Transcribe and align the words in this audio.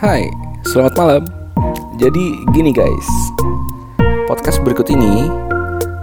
Hai, 0.00 0.32
selamat 0.64 0.94
malam. 0.96 1.22
Jadi 2.00 2.32
gini 2.56 2.72
guys, 2.72 3.08
podcast 4.24 4.64
berikut 4.64 4.88
ini 4.88 5.28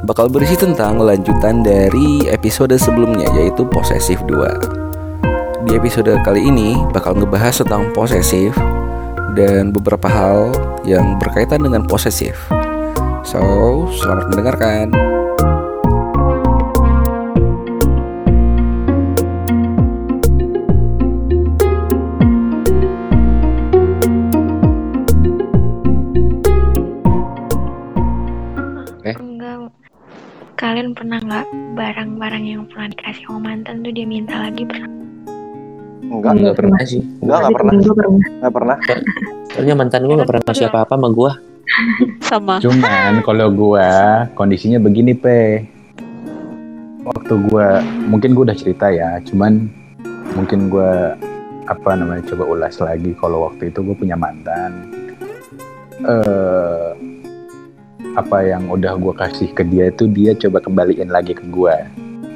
bakal 0.05 0.29
berisi 0.29 0.53
tentang 0.53 1.01
lanjutan 1.01 1.65
dari 1.65 2.21
episode 2.29 2.77
sebelumnya 2.77 3.25
yaitu 3.33 3.65
Posesif 3.65 4.21
2. 4.29 5.65
Di 5.65 5.81
episode 5.81 6.13
kali 6.21 6.45
ini 6.45 6.77
bakal 6.93 7.17
ngebahas 7.17 7.65
tentang 7.65 7.89
posesif 7.97 8.53
dan 9.33 9.73
beberapa 9.73 10.05
hal 10.05 10.53
yang 10.85 11.17
berkaitan 11.17 11.65
dengan 11.65 11.89
posesif. 11.89 12.37
So, 13.25 13.41
selamat 13.97 14.29
mendengarkan. 14.29 14.93
Kalian 30.67 30.91
pernah 30.91 31.23
nggak 31.23 31.47
barang-barang 31.79 32.43
yang 32.43 32.67
pernah 32.67 32.91
dikasih 32.91 33.23
sama 33.23 33.55
mantan 33.55 33.87
tuh 33.87 33.91
dia 33.95 34.03
minta 34.03 34.35
lagi 34.35 34.67
pernah? 34.67 34.91
Enggak, 36.11 36.31
Enggak 36.35 36.55
pernah 36.59 36.79
sih. 36.83 36.99
enggak, 37.23 37.37
enggak 37.39 37.55
pernah, 37.55 37.71
Gue 37.71 37.95
pernah. 37.95 38.19
enggak 38.19 38.51
pernah. 38.51 38.77
Soalnya 39.55 39.75
mantan 39.79 40.01
gue 40.03 40.15
gak 40.19 40.27
pernah 40.27 40.43
ngasih 40.43 40.67
apa-apa 40.67 40.93
sama 40.99 41.07
gue. 41.15 41.31
Sama. 42.19 42.55
Cuman 42.59 43.13
kalau 43.23 43.47
gua 43.55 43.87
kondisinya 44.35 44.83
begini 44.83 45.15
pe. 45.15 45.63
Waktu 47.07 47.33
gua 47.47 47.79
mungkin 48.03 48.35
gua 48.35 48.51
udah 48.51 48.57
cerita 48.59 48.91
ya, 48.91 49.23
cuman 49.23 49.71
mungkin 50.35 50.67
gua 50.67 51.15
apa 51.71 51.95
namanya 51.95 52.27
coba 52.27 52.43
ulas 52.43 52.75
lagi 52.83 53.15
kalau 53.15 53.47
waktu 53.47 53.71
itu 53.71 53.79
gue 53.87 53.95
punya 53.95 54.19
mantan. 54.19 54.91
Eh 56.03 56.86
apa 58.17 58.41
yang 58.41 58.65
udah 58.65 58.97
gua 58.97 59.13
kasih 59.13 59.53
ke 59.53 59.61
dia 59.61 59.93
itu 59.93 60.09
dia 60.09 60.33
coba 60.33 60.57
kembaliin 60.57 61.13
lagi 61.13 61.37
ke 61.37 61.45
gua. 61.53 61.85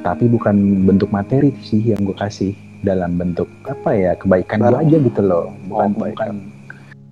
Tapi 0.06 0.30
bukan 0.30 0.86
bentuk 0.86 1.10
materi 1.10 1.50
sih 1.66 1.82
yang 1.82 2.06
gua 2.06 2.14
kasih 2.22 2.54
dalam 2.86 3.18
bentuk 3.18 3.50
apa 3.66 3.90
ya 3.90 4.14
kebaikan 4.14 4.62
Barang. 4.62 4.86
aja 4.86 4.96
gitu 5.02 5.20
loh. 5.26 5.50
Bukan 5.66 5.90
Oh, 5.98 6.06
bukan 6.06 6.34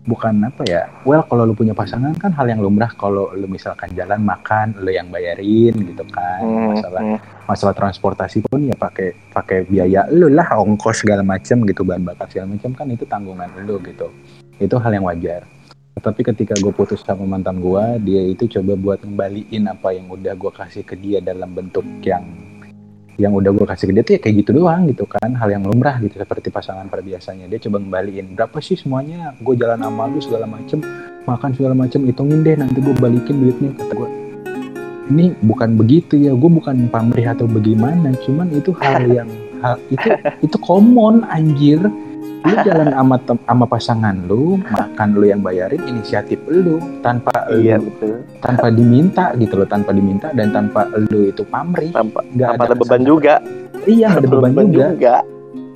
bukan 0.08 0.34
apa 0.48 0.64
ya 0.64 0.88
well 1.04 1.20
kalau 1.28 1.44
lu 1.44 1.52
punya 1.52 1.76
pasangan 1.76 2.16
kan 2.16 2.32
hal 2.32 2.48
yang 2.48 2.64
lumrah 2.64 2.88
kalau 2.96 3.30
lu 3.36 3.44
misalkan 3.44 3.92
jalan 3.92 4.24
makan 4.24 4.72
lu 4.80 4.88
yang 4.90 5.12
bayarin 5.12 5.76
gitu 5.76 6.02
kan 6.08 6.40
Hmm, 6.40 6.72
masalah 6.72 7.02
hmm. 7.04 7.18
masalah 7.44 7.74
transportasi 7.76 8.40
pun 8.48 8.64
ya 8.64 8.74
pakai 8.80 9.12
pakai 9.30 9.68
biaya 9.68 10.08
lu 10.08 10.32
lah 10.32 10.56
ongkos 10.56 11.04
segala 11.04 11.20
macam 11.20 11.62
gitu 11.68 11.84
bahan 11.84 12.02
bakar 12.02 12.26
segala 12.32 12.56
macam 12.56 12.72
kan 12.72 12.88
itu 12.88 13.04
tanggungan 13.04 13.52
lu 13.68 13.76
gitu 13.84 14.08
itu 14.56 14.74
hal 14.80 14.90
yang 14.90 15.04
wajar 15.04 15.44
tapi 15.98 16.22
ketika 16.22 16.54
gue 16.54 16.70
putus 16.70 17.02
sama 17.02 17.26
mantan 17.26 17.58
gue 17.58 17.84
dia 18.06 18.22
itu 18.30 18.46
coba 18.46 18.78
buat 18.78 18.98
ngembaliin 19.02 19.66
apa 19.66 19.90
yang 19.90 20.06
udah 20.06 20.38
gue 20.38 20.52
kasih 20.54 20.86
ke 20.86 20.94
dia 20.94 21.18
dalam 21.18 21.50
bentuk 21.50 21.82
yang 22.06 22.22
yang 23.18 23.34
udah 23.34 23.50
gue 23.52 23.66
kasih 23.66 23.90
ke 23.90 23.92
dia 23.92 24.02
tuh 24.06 24.14
ya 24.16 24.20
kayak 24.22 24.36
gitu 24.46 24.50
doang 24.62 24.88
gitu 24.88 25.04
kan. 25.04 25.36
Hal 25.36 25.52
yang 25.52 25.66
lumrah 25.66 26.00
gitu 26.00 26.16
seperti 26.16 26.48
pasangan 26.48 26.88
pada 26.88 27.04
biasanya 27.04 27.50
dia 27.52 27.60
coba 27.60 27.82
ngembaliin 27.82 28.32
berapa 28.32 28.56
sih 28.64 28.80
semuanya? 28.80 29.36
Gue 29.44 29.60
jalan 29.60 29.76
sama 29.76 30.08
lu 30.08 30.22
segala 30.24 30.48
macem 30.48 30.80
makan 31.28 31.50
segala 31.52 31.74
macem 31.76 32.00
hitungin 32.08 32.40
deh 32.40 32.56
nanti 32.56 32.80
gue 32.80 32.94
balikin 32.96 33.36
duitnya 33.38 33.70
kata 33.76 33.92
gue 33.92 34.08
ini 35.10 35.34
bukan 35.44 35.76
begitu 35.76 36.16
ya 36.16 36.32
gue 36.32 36.50
bukan 36.50 36.88
pamrih 36.88 37.28
atau 37.34 37.44
bagaimana 37.44 38.14
cuman 38.24 38.48
itu 38.56 38.72
hal 38.80 39.04
yang 39.04 39.28
hal 39.60 39.76
itu 39.92 40.08
itu 40.40 40.56
common 40.64 41.26
anjir 41.28 41.78
lu 42.40 42.56
jalan 42.64 42.88
sama 42.88 43.16
sama 43.20 43.64
pasangan 43.64 44.16
lu 44.24 44.56
makan 44.66 45.08
lu 45.12 45.28
yang 45.28 45.40
bayarin 45.40 45.80
inisiatif 45.84 46.40
lu 46.46 46.80
tanpa 47.00 47.32
Iya 47.48 47.76
lu 47.76 47.92
betul. 47.92 48.24
tanpa 48.40 48.66
diminta 48.70 49.24
gitu 49.36 49.54
loh 49.54 49.68
tanpa 49.68 49.92
diminta 49.92 50.32
dan 50.32 50.48
tanpa 50.48 50.88
lu 50.88 51.28
itu 51.28 51.44
pamrih 51.44 51.92
Tanpa 51.92 52.24
nggak 52.26 52.48
tanpa 52.56 52.64
ada 52.64 52.74
beban 52.74 52.88
kesan- 52.96 53.04
juga. 53.04 53.34
iya 53.84 54.06
ada 54.10 54.24
beban, 54.24 54.52
juga. 54.56 54.86
juga. 54.88 55.14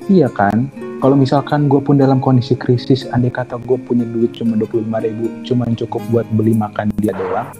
iya 0.06 0.28
kan 0.28 0.72
kalau 0.98 1.14
misalkan 1.14 1.68
gue 1.68 1.78
pun 1.78 2.00
dalam 2.00 2.16
kondisi 2.16 2.56
krisis 2.56 3.04
andai 3.10 3.28
kata 3.28 3.60
gue 3.60 3.76
punya 3.78 4.08
duit 4.08 4.32
cuma 4.32 4.56
dua 4.56 4.64
puluh 4.64 4.88
ribu 4.98 5.28
cuman 5.44 5.76
cukup 5.76 6.00
buat 6.08 6.24
beli 6.32 6.56
makan 6.56 6.88
dia 6.96 7.12
doang 7.12 7.52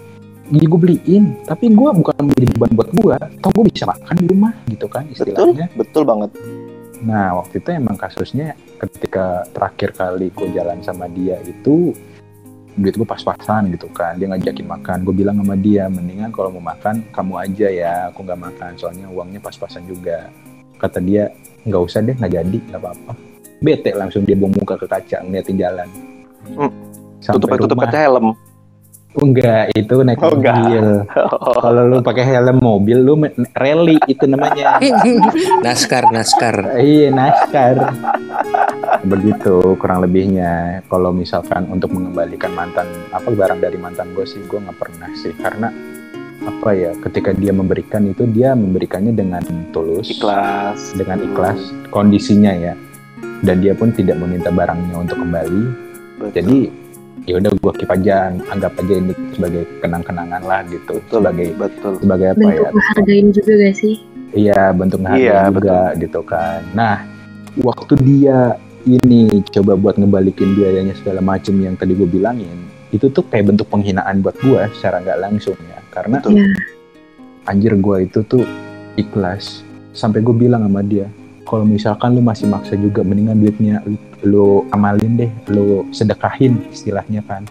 ya 0.47 0.61
gue 0.61 0.79
beliin 0.79 1.37
tapi 1.43 1.69
gue 1.69 1.89
bukan 1.91 2.13
menjadi 2.21 2.45
beban 2.53 2.71
buat 2.73 2.89
gue 2.91 3.13
atau 3.17 3.49
gue 3.51 3.63
bisa 3.69 3.85
makan 3.85 4.15
di 4.17 4.25
rumah 4.27 4.53
gitu 4.65 4.85
kan 4.85 5.05
Betul, 5.07 5.29
istilahnya 5.29 5.65
betul 5.73 6.05
banget. 6.05 6.29
Nah, 7.03 7.35
waktu 7.41 7.59
itu 7.59 7.69
emang 7.75 7.99
kasusnya 7.99 8.55
ketika 8.79 9.43
terakhir 9.51 9.91
kali 9.91 10.31
gue 10.31 10.47
jalan 10.55 10.79
sama 10.79 11.11
dia 11.11 11.41
itu 11.43 11.91
duit 12.75 12.95
gue 12.95 13.07
pas-pasan 13.07 13.71
gitu 13.71 13.87
kan. 13.91 14.19
Dia 14.19 14.31
ngajakin 14.31 14.67
makan. 14.67 14.97
Gue 15.07 15.15
bilang 15.15 15.39
sama 15.39 15.55
dia, 15.55 15.87
mendingan 15.87 16.31
kalau 16.35 16.51
mau 16.55 16.71
makan 16.71 17.03
kamu 17.11 17.33
aja 17.39 17.67
ya, 17.71 17.93
aku 18.11 18.23
nggak 18.23 18.39
makan. 18.39 18.71
Soalnya 18.75 19.07
uangnya 19.11 19.39
pas-pasan 19.39 19.87
juga. 19.87 20.27
Kata 20.75 20.99
dia, 20.99 21.31
nggak 21.63 21.81
usah 21.81 22.03
deh, 22.03 22.15
nggak 22.15 22.33
jadi, 22.35 22.57
nggak 22.71 22.81
apa-apa. 22.83 23.13
Bete 23.63 23.91
langsung 23.95 24.27
dia 24.27 24.35
muka 24.35 24.75
ke 24.75 24.87
kaca 24.91 25.23
ngeliatin 25.23 25.55
jalan. 25.55 25.87
Hmm. 26.51 26.71
Sampai 27.23 27.39
Tutup 27.41 27.57
tutup 27.65 27.77
kaca 27.79 27.99
helm. 27.99 28.35
Oh, 29.15 29.23
enggak, 29.23 29.71
itu 29.71 29.95
naik 30.03 30.19
Oh, 30.19 30.35
enggak. 30.35 30.55
mobil. 30.59 30.87
Kalau 31.55 31.81
lu 31.87 31.97
pakai 32.03 32.23
helm 32.27 32.59
mobil, 32.59 32.97
lu 32.99 33.15
rally 33.55 33.95
itu 34.05 34.27
namanya. 34.27 34.75
Naskar, 35.65 36.11
naskar. 36.11 36.75
Iya 36.75 37.15
naskar. 37.15 37.95
Begitu 39.03 39.79
kurang 39.79 40.03
lebihnya. 40.03 40.83
Kalau 40.85 41.15
misalkan 41.15 41.63
untuk 41.71 41.95
mengembalikan 41.95 42.51
mantan 42.51 42.85
apa 43.09 43.31
barang 43.31 43.59
dari 43.59 43.77
mantan 43.77 44.11
gue 44.11 44.25
sih 44.25 44.43
gue 44.43 44.59
nggak 44.59 44.77
pernah 44.77 45.09
sih 45.15 45.31
karena 45.37 45.71
apa 46.45 46.69
ya 46.75 46.91
ketika 47.01 47.31
dia 47.31 47.49
memberikan 47.49 48.05
itu 48.05 48.27
dia 48.29 48.53
memberikannya 48.53 49.15
dengan 49.15 49.41
tulus, 49.71 50.11
Ikhlas. 50.11 50.93
dengan 50.93 51.23
ikhlas 51.23 51.57
kondisinya 51.87 52.51
ya. 52.51 52.73
Dan 53.39 53.61
dia 53.61 53.71
pun 53.71 53.91
tidak 53.91 54.17
meminta 54.17 54.49
barangnya 54.49 54.95
untuk 54.97 55.21
kembali. 55.21 55.63
Betul. 56.17 56.31
Jadi 56.33 56.57
ya 57.25 57.41
udah 57.41 57.51
gue 57.57 57.73
keep 57.81 57.89
aja 57.89 58.29
anggap 58.53 58.77
aja 58.77 58.93
ini 59.01 59.13
sebagai 59.33 59.65
kenang-kenangan 59.81 60.41
lah 60.45 60.61
gitu 60.69 61.01
betul 61.01 61.19
sebagai 61.25 61.47
betul. 61.57 61.93
sebagai 61.97 62.27
apa 62.31 62.39
Bentuk 62.39 62.53
ya 62.53 62.69
menghargain 62.69 63.27
juga 63.33 63.51
gak 63.65 63.75
sih? 63.77 63.95
Iya 64.35 64.61
bentuk 64.75 64.99
ngehargain 65.01 65.25
Iya, 65.25 65.39
juga 65.49 65.79
gitu 65.97 66.21
kan. 66.27 66.59
Nah 66.77 66.95
waktu 67.63 67.93
dia 68.03 68.39
ini 68.85 69.41
coba 69.49 69.73
buat 69.73 69.97
ngebalikin 69.97 70.53
biayanya 70.53 70.93
segala 70.93 71.23
macem 71.23 71.57
yang 71.57 71.73
tadi 71.73 71.97
gue 71.97 72.05
bilangin, 72.05 72.69
itu 72.93 73.09
tuh 73.09 73.25
kayak 73.25 73.49
bentuk 73.49 73.65
penghinaan 73.73 74.21
buat 74.21 74.37
gue 74.43 74.61
secara 74.77 75.01
nggak 75.01 75.19
langsung 75.25 75.57
ya. 75.65 75.79
Karena 75.89 76.21
Betul. 76.21 76.37
Iya. 76.37 76.53
anjir 77.45 77.73
gue 77.77 77.97
itu 78.05 78.19
tuh 78.25 78.45
ikhlas 78.97 79.65
sampai 79.93 80.21
gue 80.21 80.35
bilang 80.35 80.65
sama 80.65 80.81
dia, 80.85 81.07
kalau 81.47 81.65
misalkan 81.65 82.13
lu 82.17 82.21
masih 82.21 82.49
maksa 82.49 82.75
juga 82.75 83.01
mendingan 83.05 83.37
duitnya 83.37 83.81
lu, 84.25 84.65
amalin 84.73 85.15
deh, 85.21 85.31
lu 85.53 85.85
sedekahin 85.93 86.59
istilahnya 86.73 87.21
kan, 87.29 87.45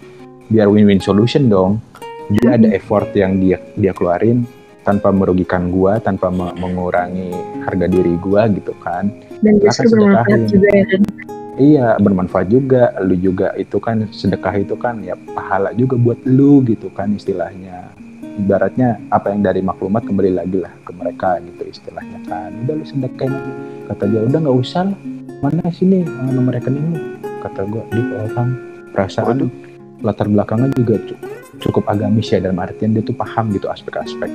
biar 0.51 0.67
win-win 0.67 1.01
solution 1.01 1.47
dong. 1.47 1.79
Dia 2.29 2.57
ada 2.59 2.69
effort 2.73 3.13
yang 3.15 3.37
dia 3.39 3.61
dia 3.77 3.93
keluarin 3.93 4.49
tanpa 4.85 5.13
merugikan 5.13 5.73
gua, 5.73 6.01
tanpa 6.01 6.29
me- 6.29 6.57
mengurangi 6.57 7.33
harga 7.65 7.87
diri 7.89 8.17
gua 8.21 8.49
gitu 8.49 8.73
kan. 8.81 9.09
Dan 9.41 9.61
justru 9.61 9.93
bermanfaat 9.93 10.29
sedekahin. 10.29 10.53
juga 10.53 10.69
ya 10.69 10.85
kan? 10.89 11.03
Iya, 11.55 11.87
bermanfaat 12.01 12.47
juga. 12.51 12.83
Lu 13.05 13.15
juga 13.15 13.53
itu 13.61 13.77
kan 13.79 14.09
sedekah 14.11 14.55
itu 14.59 14.75
kan 14.75 15.05
ya 15.05 15.15
pahala 15.37 15.71
juga 15.77 15.95
buat 15.95 16.19
lu 16.27 16.65
gitu 16.67 16.91
kan 16.93 17.13
istilahnya. 17.15 17.93
Ibaratnya 18.35 18.99
apa 19.15 19.31
yang 19.31 19.47
dari 19.47 19.63
maklumat 19.63 20.03
kembali 20.03 20.33
lagi 20.35 20.59
lah 20.59 20.75
ke 20.83 20.91
mereka 20.91 21.39
gitu 21.45 21.63
istilahnya 21.71 22.19
kan. 22.27 22.51
Udah 22.67 22.75
lu 22.75 22.85
sedekahin. 22.89 23.33
Kata 23.87 24.05
dia 24.09 24.21
udah 24.27 24.39
nggak 24.43 24.59
usah 24.59 24.91
lah. 24.91 25.14
Mana 25.45 25.69
sini 25.69 26.01
eh, 26.01 26.31
nomor 26.33 26.57
rekening 26.57 26.97
lu? 26.97 27.21
Kata 27.45 27.69
gua 27.69 27.85
di 27.93 28.01
orang 28.01 28.57
perasaan 28.97 29.45
Waduh. 29.45 29.53
latar 30.01 30.25
belakangnya 30.33 30.73
juga 30.73 30.97
cu- 31.05 31.21
cukup 31.61 31.85
agamis 31.93 32.33
ya 32.33 32.41
dalam 32.41 32.65
artian 32.65 32.97
dia 32.97 33.05
tuh 33.05 33.13
paham 33.13 33.53
gitu 33.53 33.69
aspek-aspek 33.69 34.33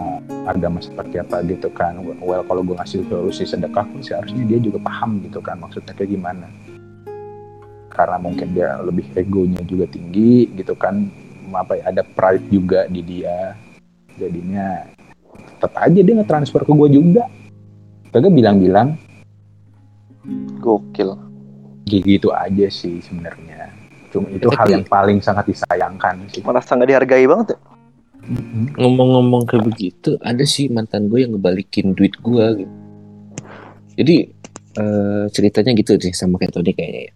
uh, 0.00 0.16
agama 0.48 0.80
seperti 0.80 1.20
apa 1.20 1.44
gitu 1.44 1.68
kan. 1.68 2.00
Well 2.00 2.48
kalau 2.48 2.64
gue 2.64 2.80
ngasih 2.80 3.04
solusi 3.12 3.44
sedekah 3.44 3.84
pun 3.84 4.00
seharusnya 4.00 4.48
dia 4.48 4.56
juga 4.56 4.80
paham 4.80 5.20
gitu 5.20 5.44
kan 5.44 5.60
maksudnya 5.60 5.92
kayak 5.92 6.16
gimana. 6.16 6.48
Karena 7.92 8.16
mungkin 8.16 8.56
dia 8.56 8.80
lebih 8.80 9.04
egonya 9.20 9.60
juga 9.68 9.84
tinggi 9.84 10.48
gitu 10.56 10.72
kan. 10.80 11.12
Apa 11.52 11.76
ya 11.76 11.92
ada 11.92 12.00
pride 12.00 12.48
juga 12.48 12.88
di 12.88 13.04
dia. 13.04 13.52
Jadinya 14.16 14.80
tetap 15.60 15.76
aja 15.76 16.00
dia 16.00 16.14
nge-transfer 16.16 16.64
ke 16.64 16.72
gue 16.72 16.88
juga. 16.96 17.28
Kagak 18.08 18.32
bilang-bilang 18.32 18.96
Gokil. 20.58 21.10
gitu 21.88 22.28
aja 22.36 22.68
sih 22.68 23.00
sebenarnya. 23.00 23.72
Cuma 24.12 24.28
itu 24.28 24.48
hal 24.52 24.68
yang 24.68 24.84
paling 24.84 25.24
sangat 25.24 25.48
disayangkan 25.48 26.28
sih. 26.32 26.44
Merasa 26.44 26.76
nggak 26.76 26.88
dihargai 26.88 27.24
banget 27.24 27.56
ya? 27.56 27.58
Ngomong-ngomong 28.76 29.48
kayak 29.48 29.64
begitu, 29.72 30.20
ada 30.20 30.44
sih 30.44 30.68
mantan 30.68 31.08
gue 31.08 31.24
yang 31.24 31.32
ngebalikin 31.32 31.96
duit 31.96 32.12
gue 32.20 32.46
gitu. 32.60 32.74
Jadi 33.98 34.16
eh, 34.78 35.24
ceritanya 35.32 35.72
gitu 35.74 35.96
sih 35.96 36.12
sama 36.12 36.36
kayak 36.36 36.52
Tony 36.52 36.76
kayaknya 36.76 37.02
ya. 37.08 37.12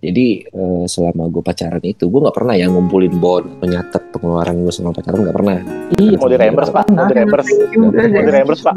Jadi 0.00 0.26
eh, 0.48 0.84
selama 0.88 1.28
gue 1.28 1.42
pacaran 1.44 1.80
itu 1.84 2.08
gue 2.08 2.20
nggak 2.24 2.36
pernah 2.36 2.54
ya 2.56 2.68
ngumpulin 2.68 3.20
bon 3.20 3.44
atau 3.56 3.66
nyatet 3.68 4.02
pengeluaran 4.12 4.56
gue 4.64 4.72
selama 4.72 4.92
pacaran 4.96 5.18
nggak 5.28 5.36
pernah. 5.36 5.56
Iya, 5.96 6.16
Mau 6.16 6.28
di 6.28 6.36
reimburse 6.36 6.72
pak? 6.72 6.84
Mau 6.92 7.04
di 7.08 7.14
reimburse? 7.16 7.52
Mau 7.76 7.90
di 7.92 8.32
reimburse 8.32 8.62
pak? 8.64 8.76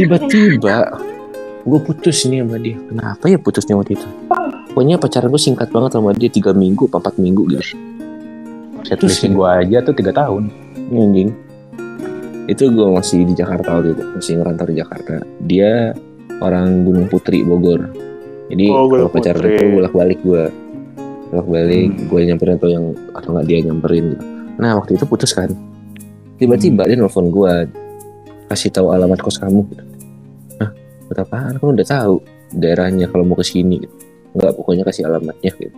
Tiba-tiba 0.00 0.76
gue 1.66 1.78
putus 1.82 2.22
nih 2.24 2.46
sama 2.46 2.56
dia. 2.62 2.78
Kenapa 2.78 3.24
ya 3.26 3.38
putusnya 3.42 3.74
waktu 3.74 3.98
itu? 3.98 4.06
Pokoknya 4.70 4.96
pacaran 5.02 5.28
gue 5.28 5.42
singkat 5.42 5.68
banget 5.74 5.98
sama 5.98 6.14
dia 6.14 6.30
tiga 6.30 6.54
minggu, 6.54 6.86
apa 6.86 7.02
empat 7.02 7.14
minggu 7.18 7.42
gitu. 7.50 7.74
Setlist 8.86 9.26
gue 9.26 9.48
aja 9.48 9.82
tuh 9.82 9.94
tiga 9.98 10.14
tahun. 10.14 10.46
Anjing. 10.94 11.34
Itu 12.46 12.70
gue 12.70 12.86
masih 12.86 13.26
di 13.26 13.34
Jakarta 13.34 13.74
waktu 13.74 13.98
itu, 13.98 14.02
masih 14.14 14.32
ngerantau 14.38 14.66
di 14.70 14.76
Jakarta. 14.78 15.14
Dia 15.42 15.90
orang 16.38 16.86
Gunung 16.86 17.10
Putri 17.10 17.42
Bogor. 17.42 17.90
Jadi 18.46 18.70
Oh, 18.70 18.86
kalau 18.86 19.10
pacaran 19.10 19.42
Putri. 19.42 19.58
itu 19.58 19.64
bolak-balik 19.74 20.18
gue, 20.22 20.44
bolak-balik 21.34 21.90
Hmm. 21.90 22.06
gue 22.06 22.20
nyamperin 22.22 22.54
atau 22.54 22.68
yang 22.70 22.84
atau 23.10 23.28
nggak 23.34 23.46
dia 23.50 23.58
nyamperin. 23.66 24.04
Gitu. 24.14 24.24
Nah 24.62 24.78
waktu 24.78 24.94
itu 24.94 25.04
putus 25.10 25.34
kan. 25.34 25.50
Tiba-tiba 26.38 26.86
dia 26.86 26.94
nelfon 26.94 27.34
gue, 27.34 27.52
kasih 28.46 28.70
tahu 28.70 28.94
alamat 28.94 29.18
kos 29.18 29.42
kamu. 29.42 29.66
Gitu. 29.66 29.82
Buat 31.06 31.18
apaan? 31.26 31.54
Kan 31.58 31.68
udah 31.74 31.86
tahu 31.86 32.14
daerahnya 32.54 33.06
kalau 33.10 33.24
mau 33.26 33.38
ke 33.38 33.46
sini. 33.46 33.82
Gitu. 33.82 33.94
Enggak, 34.36 34.52
pokoknya 34.58 34.82
kasih 34.84 35.08
alamatnya 35.08 35.50
gitu. 35.56 35.76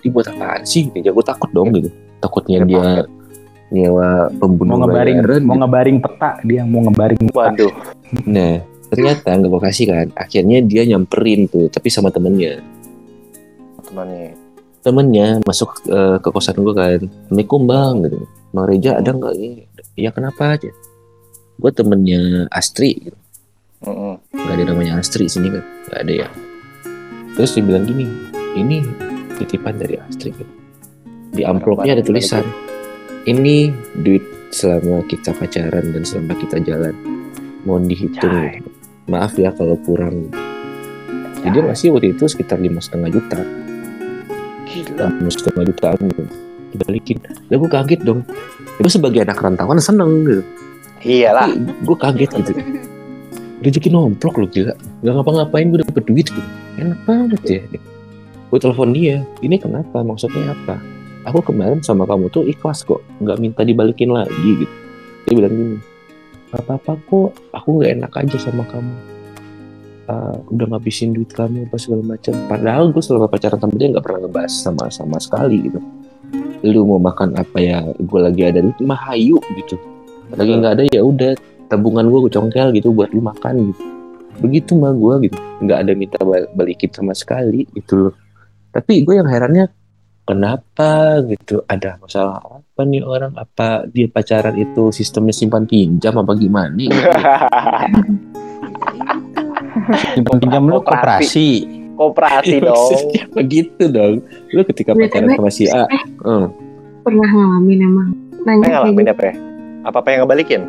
Ini 0.00 0.08
buat 0.10 0.26
apaan 0.32 0.62
sih? 0.64 0.88
Ya 0.96 1.12
gue 1.12 1.24
takut 1.24 1.50
dong 1.52 1.70
gitu. 1.76 1.92
Takutnya 2.20 2.64
Ya, 2.64 2.66
dia 2.66 2.88
nyewa 3.70 4.26
pembunuh 4.42 4.76
Mau 4.76 4.82
ngebaring, 4.82 5.18
bayaran, 5.22 5.42
mau 5.46 5.54
gitu. 5.54 5.62
ngebaring 5.62 5.98
peta 6.02 6.30
dia 6.42 6.62
mau 6.66 6.80
ngebaring 6.82 7.22
peta. 7.30 7.38
Waduh. 7.38 7.72
Nah, 8.26 8.54
ternyata 8.90 9.28
nggak 9.38 9.50
gue 9.54 9.62
kasih 9.62 9.84
kan. 9.86 10.06
Akhirnya 10.18 10.58
dia 10.66 10.82
nyamperin 10.82 11.46
tuh, 11.46 11.70
tapi 11.70 11.86
sama 11.86 12.10
temennya. 12.10 12.58
Temannya. 13.86 14.34
Temennya 14.82 15.26
masuk 15.46 15.84
eh, 15.86 16.16
ke 16.18 16.28
kosan 16.34 16.58
gue 16.58 16.74
kan. 16.74 17.00
Assalamualaikum 17.30 17.60
bang, 17.70 17.94
gitu. 18.08 18.18
Bang 18.50 18.66
Reja 18.66 18.90
ada 18.98 19.10
nggak 19.14 19.34
ini? 19.38 19.50
Ya 19.94 20.10
kenapa 20.10 20.58
aja? 20.58 20.70
Gue 21.60 21.70
temennya 21.70 22.50
Astri, 22.50 22.98
gitu. 22.98 23.18
Mm-mm. 23.80 24.20
nggak 24.36 24.54
ada 24.60 24.64
namanya 24.76 25.00
Astri 25.00 25.24
sini 25.24 25.48
kan, 25.48 25.64
nggak 25.88 26.00
ada 26.04 26.12
ya. 26.26 26.28
Terus 27.32 27.56
dia 27.56 27.64
bilang 27.64 27.88
gini, 27.88 28.04
ini 28.52 28.84
titipan 29.40 29.80
dari 29.80 29.96
Astri. 29.96 30.36
Gitu. 30.36 30.52
Di 31.32 31.48
amplopnya 31.48 31.96
ada 31.96 32.04
tulisan, 32.04 32.44
ini 33.24 33.72
duit 34.04 34.20
selama 34.52 35.00
kita 35.08 35.32
pacaran 35.32 35.96
dan 35.96 36.02
selama 36.04 36.36
kita 36.36 36.60
jalan. 36.60 36.92
Mohon 37.64 37.84
dihitung. 37.88 38.28
Jai. 38.28 38.60
Maaf 39.08 39.40
ya 39.40 39.48
kalau 39.56 39.80
kurang. 39.80 40.28
Jadi 41.40 41.56
dia 41.56 41.64
masih 41.64 41.96
waktu 41.96 42.12
itu 42.12 42.28
sekitar 42.28 42.60
lima 42.60 42.84
setengah 42.84 43.16
juta, 43.16 43.40
lima 45.08 45.30
setengah 45.32 45.64
jutaan 45.72 45.98
gitu. 46.12 46.24
Dibalikin. 46.76 47.18
Lah 47.48 47.56
gue 47.56 47.70
kaget 47.72 48.00
dong. 48.04 48.20
Ya, 48.76 48.80
gue 48.84 48.92
sebagai 48.92 49.24
anak 49.24 49.40
rantauan 49.40 49.80
seneng 49.80 50.28
gitu. 50.28 50.42
Iyalah. 51.00 51.48
gue 51.56 51.96
kaget 51.96 52.30
gitu. 52.44 52.52
Rezeki 53.60 53.92
nomplok 53.92 54.40
loh 54.40 54.48
gila. 54.48 54.72
Gak 55.04 55.14
ngapa-ngapain 55.20 55.68
gue 55.68 55.84
dapet 55.84 56.04
duit 56.08 56.26
gitu. 56.32 56.50
Enak 56.80 57.00
banget 57.04 57.40
ya. 57.44 57.62
Gue 58.48 58.58
telepon 58.58 58.96
dia. 58.96 59.20
Ini 59.44 59.60
kenapa? 59.60 60.00
Maksudnya 60.00 60.56
apa? 60.56 60.80
Aku 61.28 61.44
kemarin 61.44 61.84
sama 61.84 62.08
kamu 62.08 62.32
tuh 62.32 62.48
ikhlas 62.48 62.80
kok. 62.88 63.04
Gak 63.20 63.36
minta 63.36 63.60
dibalikin 63.60 64.16
lagi 64.16 64.64
gitu. 64.64 64.74
Dia 65.28 65.32
bilang 65.36 65.52
gini. 65.52 65.78
Gak 66.56 66.64
apa-apa 66.64 66.92
kok. 67.04 67.30
Aku 67.52 67.84
gak 67.84 68.00
enak 68.00 68.12
aja 68.16 68.36
sama 68.40 68.64
kamu. 68.64 68.94
Uh, 70.10 70.34
udah 70.50 70.66
ngabisin 70.74 71.12
duit 71.12 71.28
kamu 71.36 71.68
apa 71.68 71.76
segala 71.76 72.16
macam. 72.16 72.32
Padahal 72.48 72.88
gue 72.96 73.02
selama 73.04 73.28
pacaran 73.28 73.60
sama 73.60 73.76
dia 73.76 73.92
gak 73.92 74.04
pernah 74.08 74.20
ngebahas 74.24 74.52
sama 74.56 74.88
sama 74.88 75.20
sekali 75.20 75.68
gitu. 75.68 75.84
Lu 76.64 76.88
mau 76.88 76.96
makan 76.96 77.36
apa 77.36 77.60
ya? 77.60 77.84
Gue 78.00 78.24
lagi 78.24 78.40
ada 78.40 78.64
duit 78.64 78.80
mah 78.80 78.96
hayu 79.12 79.36
gitu. 79.60 79.76
Lagi 80.32 80.52
nggak 80.56 80.72
ada 80.78 80.84
ya 80.88 81.02
udah 81.02 81.34
tabungan 81.70 82.10
gue 82.10 82.18
gue 82.26 82.32
congkel 82.34 82.68
gitu 82.74 82.90
buat 82.90 83.14
lu 83.14 83.22
makan 83.22 83.70
gitu 83.70 83.82
begitu 84.42 84.74
mah 84.74 84.90
gue 84.90 85.30
gitu 85.30 85.38
nggak 85.62 85.78
ada 85.86 85.92
minta 85.94 86.18
bal- 86.20 86.50
balikin 86.52 86.90
sama 86.90 87.14
sekali 87.14 87.64
gitu 87.78 88.08
loh 88.10 88.14
tapi 88.74 89.06
gue 89.06 89.14
yang 89.14 89.30
herannya 89.30 89.70
kenapa 90.26 91.22
gitu 91.26 91.62
ada 91.66 91.98
masalah 91.98 92.38
apa 92.42 92.80
nih 92.86 93.02
orang 93.02 93.34
apa 93.34 93.86
dia 93.90 94.06
pacaran 94.06 94.54
itu 94.54 94.94
sistemnya 94.94 95.34
simpan 95.34 95.66
pinjam 95.66 96.14
apa 96.18 96.32
gimana 96.38 96.70
gitu. 96.78 96.94
Simpan 100.14 100.36
pinjam 100.38 100.62
lu 100.70 100.78
Koperasi. 100.82 101.66
koperasi. 101.98 102.56
Dong. 102.66 102.94
Begitu 103.36 103.82
dong 103.90 104.22
lu 104.54 104.60
ketika 104.64 104.94
pacaran 104.96 105.34
sama 105.36 105.50
si 105.52 105.66
A 105.68 105.84
eh, 105.84 106.02
hmm, 106.24 106.46
Pernah 107.04 107.28
ngalamin 107.28 107.78
emang. 107.84 108.08
Nanya 108.46 108.66
ngalamin 108.80 109.04
gitu. 109.04 109.12
apa 109.12 109.22
ya? 109.26 109.34
Apa-apa 109.84 110.08
yang 110.12 110.20
ngebalikin? 110.24 110.62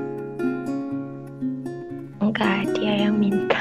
Enggak, 2.32 2.60
dia 2.74 2.94
yang 3.04 3.16
minta. 3.18 3.60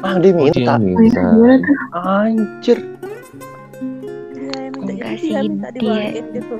Ah 0.00 0.14
dia 0.16 0.30
oh, 0.30 0.46
dia 0.46 0.62
minta. 0.62 0.74
minta 0.78 1.20
Gimana 1.26 1.56
tuh? 1.58 1.76
Anjir. 1.92 2.78
Iya, 4.30 4.58
minta 4.70 4.92
Enggak 4.94 5.14
sih, 5.18 5.28
dia 5.28 5.40
minta 5.42 5.68
dia- 5.74 6.12
gitu. 6.30 6.56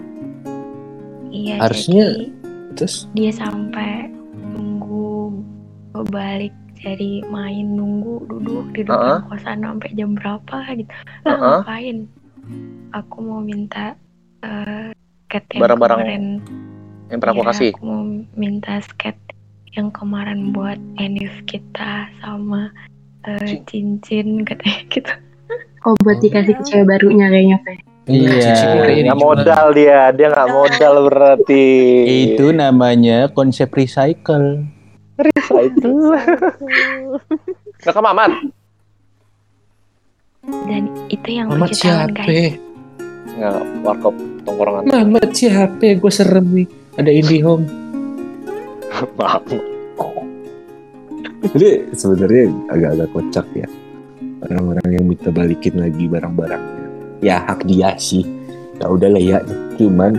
Iya, 1.30 1.54
Harusnya- 1.60 2.10
jadi 2.10 2.26
terus 2.74 3.06
dia 3.10 3.30
sampai 3.30 4.10
nunggu 4.48 5.30
balik 6.10 6.50
dari 6.76 7.22
main 7.24 7.70
nunggu 7.70 8.26
duduk 8.28 8.66
di 8.70 8.82
depan 8.82 9.22
Heeh. 9.22 9.30
kosan 9.30 9.58
sampai 9.62 9.90
jam 9.94 10.10
berapa 10.12 10.58
gitu 10.74 10.90
lah 11.22 11.30
Heeh. 11.32 11.58
ngapain 11.62 11.96
aku 12.92 13.16
mau 13.20 13.38
minta 13.38 13.94
yang 14.42 15.62
Barang-barang 15.62 15.98
kemarin 16.02 16.24
Yang 17.06 17.18
pernah 17.18 17.32
aku 17.32 17.40
Iya, 17.40 17.50
kasih. 17.50 17.70
aku 17.72 17.82
mau 17.84 18.02
minta 18.34 18.74
sket 18.80 19.16
yang 19.74 19.90
kemarin 19.90 20.54
buat 20.54 20.78
enif 21.02 21.30
kita 21.50 22.06
sama 22.22 22.70
eh, 23.26 23.58
cincin 23.66 24.46
katanya 24.46 24.80
gitu 24.94 25.12
oh 25.84 25.94
buat 26.06 26.18
dikasih 26.22 26.54
ke 26.54 26.62
cewek 26.64 26.86
barunya 26.88 27.26
kayaknya 27.28 27.58
Fe. 27.62 27.74
Iya. 28.04 28.84
Nggak 28.84 29.16
modal 29.16 29.72
dia. 29.72 30.12
Dia 30.12 30.28
nggak 30.28 30.50
modal 30.52 31.08
berarti. 31.08 31.64
Itu 32.04 32.52
namanya 32.52 33.32
konsep 33.32 33.72
recycle. 33.72 34.68
itu. 35.72 35.92
Rekam 37.80 38.04
aman. 38.04 38.52
dan 40.68 40.84
itu 41.08 41.40
yang 41.40 41.48
Mamat 41.48 41.72
siapa 41.72 42.20
Nggak 43.32 43.56
warkop 43.80 44.12
tongkrongan. 44.44 44.84
Mamat 44.92 45.32
siapa 45.32 45.96
gue 45.96 46.12
serem 46.12 46.44
nih 46.52 46.68
ada 47.00 47.08
IndiHome 47.08 47.83
Maaf. 49.18 49.42
Jadi 51.54 51.92
sebenarnya 51.92 52.50
agak-agak 52.72 53.08
kocak 53.12 53.46
ya 53.52 53.68
orang-orang 54.48 54.88
yang 54.96 55.04
minta 55.08 55.28
balikin 55.28 55.76
lagi 55.80 56.04
barang-barangnya. 56.08 56.84
Ya 57.20 57.40
hak 57.44 57.64
dia 57.68 57.96
sih. 57.96 58.24
Ya 58.80 58.86
udahlah 58.90 59.20
ya. 59.22 59.38
Cuman 59.76 60.18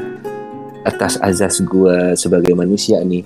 atas 0.85 1.17
azas 1.21 1.61
gue 1.65 2.13
sebagai 2.13 2.53
manusia 2.53 3.01
nih, 3.01 3.25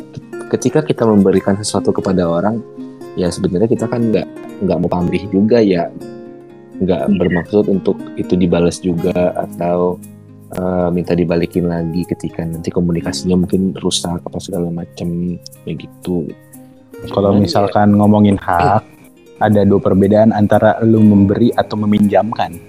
ketika 0.52 0.80
kita 0.84 1.04
memberikan 1.04 1.60
sesuatu 1.60 1.92
kepada 1.92 2.24
orang, 2.28 2.64
ya 3.20 3.28
sebenarnya 3.28 3.68
kita 3.68 3.86
kan 3.88 4.10
nggak 4.12 4.28
nggak 4.64 4.78
mau 4.80 4.90
pamrih 4.92 5.24
juga 5.32 5.60
ya, 5.60 5.88
nggak 6.80 7.04
Iya. 7.08 7.16
bermaksud 7.20 7.68
untuk 7.68 8.00
itu 8.16 8.34
dibalas 8.36 8.80
juga 8.80 9.36
atau 9.36 10.00
eh, 10.56 10.90
minta 10.94 11.14
dibalikin 11.14 11.70
lagi 11.70 12.06
ketika 12.08 12.46
nanti 12.46 12.70
komunikasinya 12.74 13.46
mungkin 13.46 13.76
rusak 13.78 14.22
apa 14.24 14.38
segala 14.42 14.70
macam 14.74 15.38
kayak 15.66 15.78
gitu. 15.86 16.30
Kalau 17.14 17.32
misalkan 17.38 17.96
ngomongin 17.96 18.36
hak, 18.36 18.84
ada 19.40 19.64
dua 19.64 19.80
perbedaan 19.80 20.36
antara 20.36 20.76
lu 20.84 21.00
memberi 21.00 21.50
atau 21.56 21.80
meminjamkan. 21.80 22.60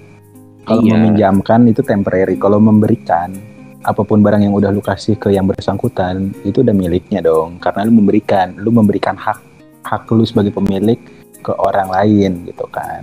Kalau 0.62 0.86
Iya. 0.86 0.94
meminjamkan 0.94 1.66
itu 1.66 1.82
temporary, 1.82 2.38
kalau 2.38 2.62
memberikan 2.62 3.34
apa 3.82 4.04
pun 4.04 4.20
barang 4.22 4.44
yang 4.44 4.54
udah 4.54 4.70
lu 4.70 4.84
kasih 4.84 5.16
ke 5.18 5.32
yang 5.34 5.48
bersangkutan 5.48 6.36
itu 6.46 6.62
udah 6.62 6.76
miliknya 6.76 7.24
dong, 7.24 7.58
karena 7.58 7.88
lu 7.88 7.98
memberikan, 7.98 8.54
lu 8.60 8.70
memberikan 8.70 9.18
hak 9.18 9.40
hak 9.82 10.06
lu 10.12 10.22
sebagai 10.22 10.52
pemilik 10.54 11.00
ke 11.40 11.52
orang 11.56 11.88
lain 11.90 12.44
gitu 12.46 12.68
kan. 12.70 13.02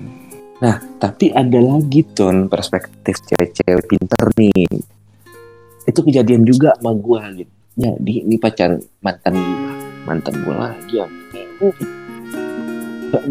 Tapi 0.97 1.29
ada 1.29 1.59
lagi 1.61 2.01
ton 2.17 2.49
perspektif 2.49 3.21
cewek-cewek 3.21 3.85
pinter 3.85 4.23
nih. 4.41 4.65
Itu 5.85 6.01
kejadian 6.01 6.43
juga 6.43 6.73
sama 6.81 6.97
gue 6.97 7.45
gitu. 7.45 7.53
Jadi 7.77 8.13
ini 8.25 8.35
pacar 8.41 8.73
mantan 9.05 9.37
gue, 9.37 9.71
mantan 10.09 10.33
gue 10.41 10.55
lagi 10.57 10.97
yang 10.97 11.11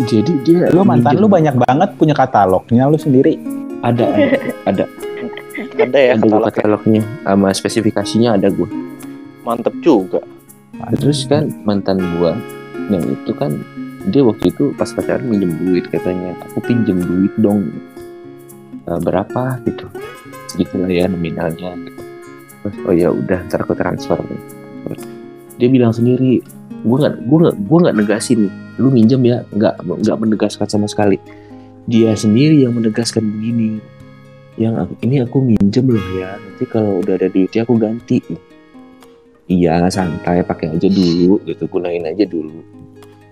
jadi 0.07 0.33
dia 0.47 0.71
Lu 0.73 0.87
mantan 0.87 1.19
lu 1.21 1.29
banyak 1.29 1.59
banget 1.59 1.91
punya 1.99 2.15
katalognya 2.17 2.89
lu 2.89 2.97
sendiri. 2.97 3.37
ada 3.85 4.09
ada 4.65 4.89
Ada 5.77 5.99
ya 6.01 6.13
ada 6.17 6.25
katalog. 6.25 6.49
katalognya 6.49 7.03
sama 7.27 7.49
spesifikasinya 7.53 8.41
ada 8.41 8.49
gue 8.49 8.65
Mantep 9.45 9.75
juga. 9.85 10.25
terus 10.97 11.29
kan 11.29 11.53
mantan 11.69 12.01
gue 12.01 12.33
yang 12.89 13.05
itu 13.05 13.33
kan 13.37 13.53
dia 14.07 14.23
waktu 14.23 14.55
itu 14.55 14.71
pas 14.79 14.87
pacaran 14.95 15.27
minjem 15.27 15.51
duit 15.59 15.91
katanya 15.91 16.39
aku 16.47 16.63
pinjem 16.63 17.03
duit 17.03 17.35
dong 17.43 17.75
"Eh, 18.87 19.01
berapa? 19.03 19.59
Gitu. 19.67 19.87
Segitulah 20.47 20.87
ya 20.87 21.11
nominalnya. 21.11 21.75
Terus 22.63 22.77
oh 22.87 22.95
ya 22.95 23.11
udah 23.11 23.43
ntar 23.51 23.67
aku 23.67 23.75
transfer. 23.75 24.19
Dia 25.59 25.69
bilang 25.71 25.91
sendiri 25.91 26.39
gue 26.87 26.97
nggak 27.03 27.27
gue 27.27 27.39
nggak 27.43 27.57
gue 27.67 27.79
nggak 27.83 27.97
negasin. 27.99 28.39
Nih 28.47 28.53
lu 28.79 28.95
minjem 28.95 29.23
ya 29.27 29.43
nggak 29.51 29.83
nggak 29.83 30.17
menegaskan 30.23 30.71
sama 30.71 30.87
sekali. 30.87 31.19
Dia 31.91 32.15
sendiri 32.15 32.63
yang 32.63 32.79
menegaskan 32.79 33.27
begini 33.27 33.83
yang 34.55 34.79
aku- 34.79 34.99
ini 35.03 35.21
aku 35.21 35.43
minjem 35.43 35.85
loh 35.91 36.07
ya 36.17 36.39
nanti 36.39 36.65
kalau 36.71 37.03
udah 37.03 37.19
ada 37.19 37.27
duitnya 37.27 37.67
aku 37.67 37.75
ganti. 37.75 38.23
Iya 39.47 39.87
santai 39.91 40.43
pakai 40.43 40.75
aja 40.75 40.91
dulu 40.91 41.39
gitu 41.47 41.71
gunain 41.71 42.03
aja 42.03 42.27
dulu 42.27 42.76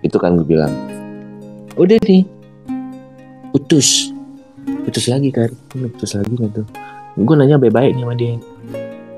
itu 0.05 0.17
kan 0.21 0.37
gue 0.37 0.47
bilang. 0.47 0.71
Udah 1.81 1.97
nih 2.05 2.29
putus. 3.51 4.13
Putus 4.85 5.09
lagi 5.09 5.33
kan 5.33 5.49
Hmm, 5.73 5.89
putus 5.97 6.13
lagi 6.15 6.35
kan 6.37 6.49
tuh. 6.53 6.67
Gue 7.17 7.35
nanya 7.35 7.57
baik-baik 7.57 7.97
nih 7.97 8.05
sama 8.05 8.15
dia. 8.15 8.37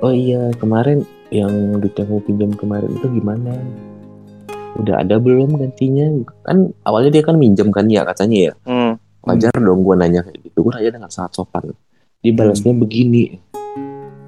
Oh 0.00 0.14
iya 0.14 0.54
kemarin 0.56 1.02
yang 1.34 1.50
duit 1.82 1.98
yang 1.98 2.22
pinjam 2.22 2.50
kemarin 2.54 2.88
itu 2.94 3.06
gimana? 3.10 3.58
Udah 4.78 5.02
ada 5.02 5.18
belum 5.18 5.58
gantinya? 5.58 6.22
Kan 6.46 6.70
awalnya 6.86 7.18
dia 7.18 7.22
kan 7.26 7.34
minjem 7.34 7.68
kan 7.74 7.90
ya 7.90 8.06
katanya 8.06 8.52
ya. 8.52 8.54
Hmm. 8.64 8.94
wajar 9.26 9.50
dong 9.58 9.82
gue 9.82 9.94
nanya 9.98 10.22
kayak 10.22 10.38
gitu. 10.38 10.62
Gue 10.62 10.72
nanya 10.78 10.90
dengan 11.02 11.10
sangat 11.10 11.34
sopan. 11.34 11.74
Dia 12.22 12.30
balasnya 12.30 12.70
begini. 12.70 13.42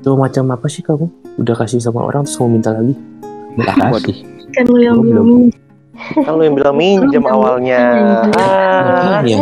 Tuh 0.02 0.18
macam 0.18 0.50
apa 0.50 0.66
sih 0.66 0.82
kamu? 0.82 1.06
Udah 1.38 1.54
kasih 1.54 1.78
sama 1.78 2.02
orang 2.02 2.26
terus 2.26 2.34
mau 2.42 2.50
minta 2.50 2.74
lagi? 2.74 2.98
Makasih. 3.54 4.26
Kan 4.58 4.66
lu 4.66 4.82
yang 4.82 4.98
belum. 4.98 5.54
Kan 5.98 6.32
lu 6.38 6.42
yang 6.46 6.56
bilang 6.56 6.74
minjem 6.74 7.24
awalnya. 7.26 7.80
Ah, 8.32 9.18
ya. 9.26 9.34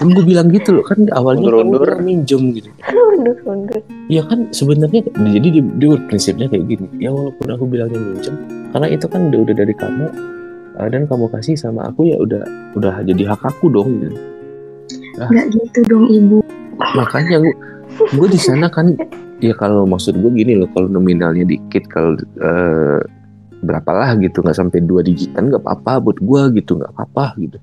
kan 0.00 0.08
gue 0.08 0.24
bilang 0.24 0.48
gitu 0.48 0.72
loh 0.72 0.84
kan 0.88 1.04
awalnya 1.12 1.46
kamu 1.46 1.62
Undur-undur. 1.68 1.84
bilang 1.84 2.02
minjem 2.02 2.42
gitu 2.56 2.68
Undur-undur. 2.90 3.80
ya 4.08 4.22
kan 4.24 4.48
sebenarnya 4.50 5.04
jadi 5.12 5.48
dia, 5.52 5.62
dia 5.76 5.90
prinsipnya 6.08 6.48
kayak 6.48 6.64
gini 6.66 6.86
ya 6.96 7.12
walaupun 7.12 7.46
aku 7.52 7.64
bilangnya 7.68 8.00
minjem 8.00 8.34
karena 8.72 8.86
itu 8.88 9.06
kan 9.06 9.20
udah, 9.28 9.38
udah 9.44 9.54
dari 9.54 9.74
kamu 9.76 10.06
eh, 10.80 10.88
dan 10.88 11.02
kamu 11.06 11.24
kasih 11.30 11.54
sama 11.54 11.86
aku 11.86 12.08
ya 12.08 12.16
udah 12.18 12.42
udah 12.74 12.94
jadi 13.04 13.22
hak 13.36 13.42
aku 13.44 13.68
dong 13.68 14.00
gitu. 14.00 14.16
Nggak 15.20 15.46
gitu 15.52 15.80
dong 15.86 16.06
ibu. 16.08 16.38
makanya 16.96 17.36
gue 17.38 17.54
gue 18.16 18.26
di 18.32 18.40
sana 18.40 18.66
kan 18.72 18.96
ya 19.38 19.52
kalau 19.54 19.84
maksud 19.84 20.16
gue 20.16 20.30
gini 20.32 20.56
loh 20.56 20.66
kalau 20.72 20.88
nominalnya 20.88 21.44
dikit 21.44 21.84
kalau 21.92 22.16
eh, 22.40 23.00
berapalah 23.62 24.18
gitu 24.18 24.42
nggak 24.42 24.54
sampai 24.54 24.82
dua 24.82 25.00
digitan 25.00 25.48
nggak 25.48 25.62
apa-apa 25.62 26.02
buat 26.02 26.18
gue 26.18 26.42
gitu 26.58 26.76
nggak 26.76 26.92
apa-apa 26.92 27.38
gitu 27.38 27.58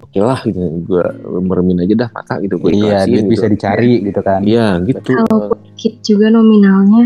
oke 0.00 0.18
lah 0.18 0.40
gitu 0.42 0.58
gue 0.82 1.04
meremin 1.38 1.84
aja 1.84 1.94
dah 1.94 2.10
mata 2.10 2.34
gitu 2.40 2.56
gue 2.56 2.70
Iya, 2.72 3.04
duit 3.04 3.22
gitu. 3.22 3.30
bisa 3.30 3.46
dicari 3.46 3.92
gitu 4.02 4.20
kan. 4.20 4.40
iya 4.42 4.80
gitu 4.80 5.12
Kalau 5.14 5.52
dikit 5.72 5.94
juga 6.02 6.26
nominalnya, 6.28 7.04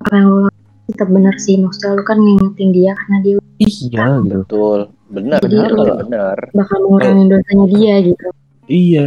apa 0.00 0.14
yang 0.14 0.28
lakuin 0.40 0.58
tetap 0.88 1.08
bener 1.08 1.34
sih. 1.36 1.54
Maksudnya 1.56 1.90
lu 1.92 2.02
kan 2.02 2.18
ngingetin 2.18 2.70
dia 2.70 2.92
karena 2.94 3.16
dia 3.20 3.34
iya 3.58 4.06
gitu 4.18 4.36
betul. 4.36 4.78
Benar, 5.10 5.38
Jadi 5.42 5.54
benar, 5.58 5.70
lu- 5.74 5.98
benar. 6.06 6.38
bakal 6.54 6.78
mengurangi 6.80 7.24
dosanya 7.26 7.66
dia 7.68 7.94
gitu. 8.04 8.26
Iya, 8.64 9.04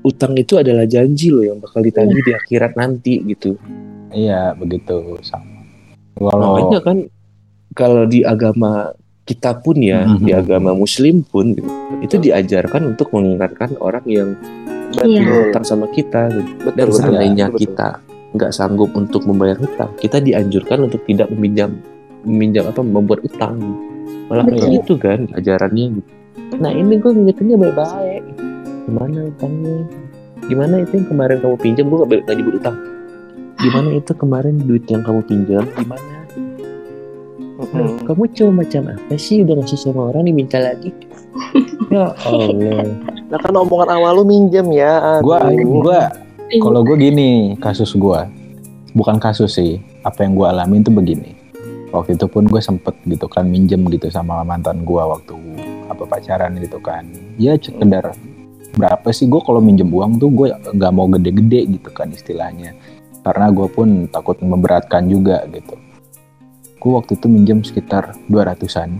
utang 0.00 0.32
itu 0.34 0.54
adalah 0.54 0.86
janji 0.86 1.28
loh 1.28 1.42
yang 1.42 1.58
bakal 1.58 1.82
ditagih 1.82 2.22
di 2.22 2.32
akhirat 2.32 2.78
nanti 2.78 3.18
gitu. 3.26 3.58
Iya, 4.08 4.54
begitu 4.54 5.18
sama. 5.20 5.66
Kalau 6.14 6.54
Makanya 6.54 6.80
kan 6.80 6.98
kalau 7.72 8.04
di 8.06 8.26
agama 8.26 8.90
kita 9.24 9.62
pun 9.62 9.78
ya, 9.78 10.02
Mhm. 10.06 10.26
di 10.26 10.32
agama 10.34 10.74
muslim 10.74 11.22
pun 11.22 11.54
gitu, 11.54 11.70
itu 12.02 12.18
diajarkan 12.18 12.94
untuk 12.96 13.14
mengingatkan 13.14 13.78
orang 13.78 14.02
yang 14.10 14.34
utang 14.90 15.62
sama 15.62 15.86
kita 15.94 16.34
gitu. 16.34 16.50
Betul, 16.66 16.74
Dan 16.74 16.88
seandainya 16.90 17.46
betul. 17.46 17.70
kita 17.70 17.88
nggak 18.34 18.50
sanggup 18.50 18.90
untuk 18.94 19.22
membayar 19.26 19.54
hutang, 19.58 19.90
kita 20.02 20.18
dianjurkan 20.18 20.86
untuk 20.86 21.02
tidak 21.06 21.30
meminjam 21.30 21.78
meminjam 22.26 22.68
apa 22.68 22.82
membuat 22.82 23.22
utang. 23.22 23.58
Malah 24.28 24.46
kayak 24.46 24.82
gitu 24.82 24.98
kan 24.98 25.30
ajarannya 25.34 26.02
gitu. 26.02 26.10
Nah 26.58 26.70
ini 26.74 26.98
gue 26.98 27.10
ngingetinnya 27.10 27.56
baik-baik. 27.58 28.22
Gimana 28.90 29.18
utangnya? 29.30 29.78
Gimana 30.50 30.74
itu 30.82 30.92
yang 30.98 31.06
kemarin 31.06 31.36
kamu 31.38 31.56
pinjam? 31.62 31.84
Gue 31.86 31.98
gak, 32.02 32.26
gak 32.26 32.36
nyebut 32.38 32.54
utang. 32.58 32.76
Gimana 33.60 33.88
itu 33.94 34.12
kemarin 34.18 34.54
duit 34.58 34.84
yang 34.90 35.02
kamu 35.06 35.20
pinjam? 35.26 35.64
Gimana? 35.78 36.19
Mm-mm. 37.60 38.00
Kamu 38.08 38.24
cuma 38.32 38.64
macam 38.64 38.82
apa 38.96 39.14
sih? 39.20 39.44
Udah 39.44 39.60
ngasih 39.60 39.78
sama 39.78 40.08
orang 40.08 40.26
diminta 40.26 40.56
lagi? 40.56 40.90
ya 41.94 42.10
Allah. 42.24 42.88
Nah 43.30 43.38
kan 43.38 43.54
omongan 43.54 43.90
awal 43.94 44.20
lu 44.20 44.24
minjem 44.26 44.66
ya. 44.72 45.20
gua 45.20 45.44
aduh. 45.44 45.84
gua 45.84 46.00
kalau 46.58 46.82
gue 46.82 46.96
gini 46.98 47.54
kasus 47.62 47.94
gua 47.94 48.26
bukan 48.90 49.22
kasus 49.22 49.54
sih 49.54 49.78
apa 50.02 50.26
yang 50.26 50.34
gua 50.34 50.50
alamin 50.50 50.82
tuh 50.82 50.90
begini 50.90 51.38
waktu 51.94 52.18
itu 52.18 52.26
pun 52.26 52.46
gue 52.50 52.58
sempet 52.58 52.94
gitu 53.06 53.30
kan 53.30 53.46
minjem 53.46 53.86
gitu 53.86 54.10
sama 54.10 54.42
mantan 54.42 54.82
gua 54.82 55.14
waktu 55.14 55.38
apa 55.86 56.02
pacaran 56.06 56.58
gitu 56.58 56.82
kan 56.82 57.06
ya 57.38 57.54
sekedar 57.54 58.14
berapa 58.74 59.08
sih 59.10 59.26
gue 59.26 59.42
kalau 59.42 59.58
minjem 59.58 59.90
uang 59.90 60.22
tuh 60.22 60.30
gue 60.30 60.48
nggak 60.54 60.92
mau 60.94 61.10
gede-gede 61.10 61.66
gitu 61.78 61.90
kan 61.90 62.10
istilahnya 62.14 62.74
karena 63.26 63.50
gue 63.50 63.66
pun 63.66 64.06
takut 64.06 64.38
memberatkan 64.38 65.10
juga 65.10 65.42
gitu 65.50 65.74
gue 66.80 66.92
waktu 66.96 67.12
itu 67.14 67.26
minjem 67.28 67.60
sekitar 67.60 68.16
200an 68.26 68.90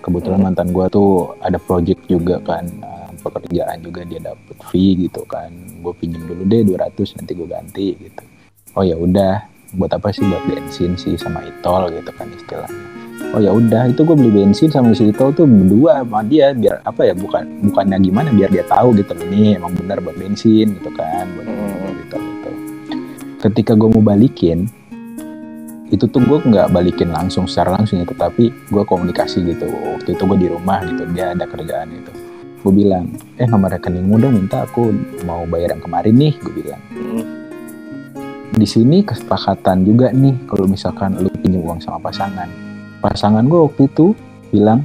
kebetulan 0.00 0.38
Hmm. 0.38 0.46
mantan 0.48 0.68
gue 0.70 0.86
tuh 0.88 1.34
ada 1.42 1.58
project 1.58 2.06
juga 2.06 2.38
kan 2.40 2.62
eh, 2.62 3.10
pekerjaan 3.18 3.80
juga 3.80 4.04
dia 4.04 4.20
dapet 4.20 4.56
fee 4.68 5.08
gitu 5.08 5.24
kan. 5.24 5.48
Gue 5.80 5.96
pinjem 5.96 6.22
dulu 6.24 6.44
deh 6.44 6.62
200 6.62 7.16
nanti 7.16 7.32
gue 7.32 7.48
ganti 7.48 7.86
gitu. 7.96 8.22
Oh 8.76 8.84
ya 8.84 8.94
udah 8.94 9.48
buat 9.74 9.90
apa 9.90 10.12
sih 10.12 10.22
buat 10.22 10.44
bensin 10.44 10.94
sih 10.94 11.16
sama 11.16 11.40
itol 11.42 11.88
gitu 11.90 12.10
kan 12.14 12.28
istilahnya. 12.30 12.84
Oh 13.32 13.40
ya 13.40 13.50
udah 13.50 13.88
itu 13.88 14.04
gue 14.04 14.14
beli 14.14 14.30
bensin 14.30 14.68
sama 14.68 14.92
si 14.92 15.08
itol 15.08 15.32
tuh 15.32 15.48
berdua 15.48 16.04
sama 16.04 16.22
dia 16.22 16.52
biar 16.52 16.84
apa 16.84 17.02
ya 17.02 17.14
bukan 17.16 17.42
bukannya 17.64 17.98
gimana 17.98 18.28
biar 18.30 18.50
dia 18.52 18.62
tahu 18.68 18.94
gitu 18.94 19.10
ini 19.24 19.56
emang 19.56 19.74
benar 19.74 19.98
buat 19.98 20.14
bensin 20.14 20.76
gitu 20.76 20.90
kan 20.92 21.24
buat 21.34 21.46
Hmm. 21.48 21.90
gitu 21.98 22.16
gitu. 22.20 22.50
Ketika 23.40 23.72
gue 23.74 23.88
mau 23.88 24.04
balikin 24.04 24.68
itu 25.94 26.10
tuh 26.10 26.18
gue 26.26 26.38
nggak 26.42 26.74
balikin 26.74 27.14
langsung 27.14 27.46
secara 27.46 27.78
langsung 27.78 28.02
ya 28.02 28.06
tetapi 28.10 28.50
gue 28.50 28.82
komunikasi 28.82 29.46
gitu. 29.46 29.70
Waktu 29.70 30.18
itu 30.18 30.22
gue 30.26 30.38
di 30.42 30.48
rumah 30.50 30.82
gitu 30.82 31.06
dia 31.14 31.30
ada 31.30 31.46
kerjaan 31.46 31.94
gitu. 31.94 32.12
Gue 32.66 32.72
bilang 32.74 33.14
eh 33.38 33.46
nomor 33.46 33.70
rekeningmu 33.78 34.18
dong 34.18 34.34
minta 34.34 34.66
aku 34.66 34.90
mau 35.22 35.46
bayar 35.46 35.78
yang 35.78 35.82
kemarin 35.86 36.14
nih 36.18 36.34
gue 36.42 36.52
bilang. 36.52 36.82
Di 38.54 38.66
sini 38.66 39.06
kesepakatan 39.06 39.86
juga 39.86 40.10
nih 40.10 40.34
kalau 40.50 40.66
misalkan 40.66 41.14
lu 41.22 41.30
pinjam 41.38 41.62
uang 41.62 41.78
sama 41.78 42.02
pasangan. 42.02 42.50
Pasangan 42.98 43.46
gue 43.46 43.60
waktu 43.70 43.86
itu 43.86 44.06
bilang 44.50 44.82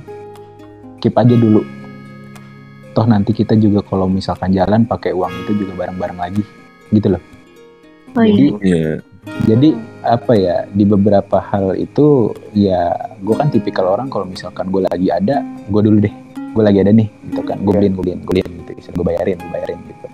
keep 1.01 1.17
aja 1.17 1.33
dulu. 1.33 1.65
Toh 2.93 3.05
nanti 3.09 3.33
kita 3.33 3.57
juga 3.57 3.81
kalau 3.81 4.05
misalkan 4.05 4.53
jalan 4.53 4.85
pakai 4.85 5.13
uang 5.13 5.31
itu 5.45 5.65
juga 5.65 5.85
bareng-bareng 5.85 6.19
lagi. 6.21 6.43
Gitu 6.93 7.17
loh. 7.17 7.23
Oh 8.17 8.25
iya. 8.25 8.33
jadi 8.33 8.45
Iya. 8.65 8.91
jadi 9.45 9.69
apa 10.09 10.33
ya 10.33 10.65
di 10.73 10.81
beberapa 10.89 11.37
hal 11.37 11.77
itu 11.77 12.33
ya 12.57 12.97
gue 13.21 13.35
kan 13.37 13.53
tipikal 13.53 13.93
orang 13.93 14.09
kalau 14.09 14.25
misalkan 14.25 14.73
gue 14.73 14.81
lagi 14.89 15.13
ada 15.13 15.45
gue 15.69 15.81
dulu 15.85 15.97
deh. 16.01 16.15
Gue 16.49 16.63
lagi 16.65 16.81
ada 16.81 16.89
nih 16.89 17.05
gitu 17.29 17.45
kan. 17.45 17.61
Gue 17.61 17.77
beliin 17.77 17.93
gue 17.93 18.01
beliin 18.01 18.19
gue 18.25 18.41
beliin 18.41 18.49
gitu. 18.65 18.89
Gue 18.89 19.05
bayarin 19.05 19.37
gue 19.37 19.51
bayarin 19.53 19.79
gitu. 19.85 20.07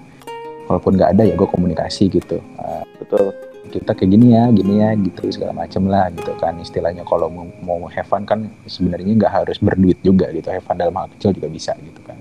Walaupun 0.67 0.91
nggak 0.99 1.09
ada 1.15 1.23
ya 1.23 1.33
gue 1.39 1.47
komunikasi 1.47 2.11
gitu. 2.11 2.43
Eh, 2.59 2.83
Betul. 2.99 3.31
kita 3.65 3.91
kayak 3.91 4.07
gini 4.07 4.31
ya 4.31 4.43
gini 4.55 4.73
ya 4.79 4.89
gitu 4.95 5.31
segala 5.31 5.51
macem 5.55 5.87
lah 5.87 6.11
gitu 6.11 6.31
kan. 6.39 6.59
Istilahnya 6.59 7.07
kalau 7.07 7.31
mau, 7.31 7.47
mau 7.63 7.79
have 7.87 8.07
fun 8.07 8.27
kan 8.27 8.51
sebenarnya 8.67 9.15
nggak 9.15 9.31
harus 9.31 9.57
berduit 9.63 9.99
juga 10.03 10.27
gitu. 10.35 10.51
Have 10.51 10.63
fun 10.63 10.75
dalam 10.75 10.95
hal 10.95 11.07
kecil 11.15 11.31
juga 11.35 11.47
bisa 11.47 11.71
gitu 11.79 12.03
kan. 12.03 12.19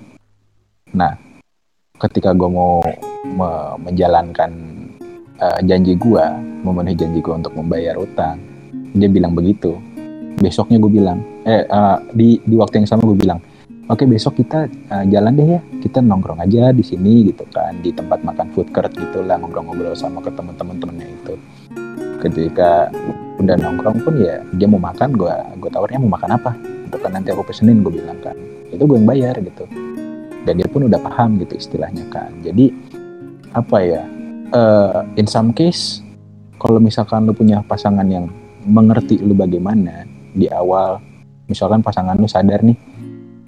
Nah 0.94 1.14
ketika 1.98 2.34
gue 2.34 2.50
mau 2.50 2.82
me- 3.26 3.74
menjalankan 3.82 4.50
eh, 5.40 5.58
janji 5.66 5.98
gue 5.98 6.24
memenuhi 6.64 6.96
janji 6.96 7.18
gue 7.20 7.34
untuk 7.34 7.54
membayar 7.58 7.98
utang. 7.98 8.38
Dia 8.94 9.10
bilang 9.10 9.34
begitu. 9.34 9.74
Besoknya 10.38 10.78
gue 10.82 10.90
bilang 10.90 11.18
eh 11.46 11.66
eh, 11.66 11.96
di 12.14 12.38
di 12.42 12.54
waktu 12.58 12.82
yang 12.82 12.88
sama 12.88 13.06
gue 13.06 13.18
bilang 13.18 13.38
oke 13.84 14.02
besok 14.08 14.40
kita 14.40 14.66
eh, 14.70 15.04
jalan 15.10 15.32
deh 15.34 15.48
ya. 15.58 15.60
Kita 15.82 15.98
nongkrong 16.00 16.40
aja 16.42 16.70
di 16.70 16.84
sini 16.86 17.30
gitu 17.30 17.44
kan. 17.50 17.78
Di 17.82 17.90
tempat 17.90 18.22
makan 18.22 18.54
food 18.54 18.70
court 18.70 18.92
gitu 18.94 19.22
lah 19.26 19.38
ngobrol-ngobrol 19.42 19.94
sama 19.98 20.22
ke 20.22 20.30
teman-teman 20.32 20.78
temennya 20.78 21.08
itu. 21.10 21.34
Ketika 22.22 22.88
udah 23.36 23.56
nongkrong 23.58 24.00
pun 24.00 24.14
ya 24.16 24.40
dia 24.56 24.64
mau 24.70 24.80
makan 24.80 25.12
gue 25.12 25.34
gue 25.60 25.70
tawarnya 25.70 26.00
mau 26.00 26.14
makan 26.14 26.30
apa? 26.38 26.52
Gitu 26.88 26.96
kan 27.02 27.10
nanti 27.12 27.28
aku 27.34 27.42
pesenin 27.44 27.82
gue 27.82 27.92
bilang 27.92 28.18
kan. 28.22 28.38
Itu 28.70 28.86
gue 28.86 28.96
yang 28.96 29.08
bayar 29.08 29.34
gitu. 29.42 29.66
Dan 30.44 30.60
dia 30.60 30.68
pun 30.68 30.84
udah 30.88 31.00
paham 31.00 31.40
gitu 31.40 31.56
istilahnya 31.56 32.04
kan. 32.12 32.32
Jadi 32.44 32.72
apa 33.54 33.78
ya 33.80 34.02
eh, 34.52 35.20
in 35.20 35.26
some 35.30 35.54
case 35.56 36.04
kalau 36.60 36.80
misalkan 36.80 37.24
lu 37.28 37.32
punya 37.36 37.60
pasangan 37.64 38.04
yang 38.08 38.28
mengerti 38.64 39.20
lu 39.20 39.36
bagaimana 39.36 40.08
di 40.32 40.48
awal 40.48 41.00
misalkan 41.48 41.84
pasangan 41.84 42.16
lu 42.16 42.24
sadar 42.24 42.64
nih 42.64 42.76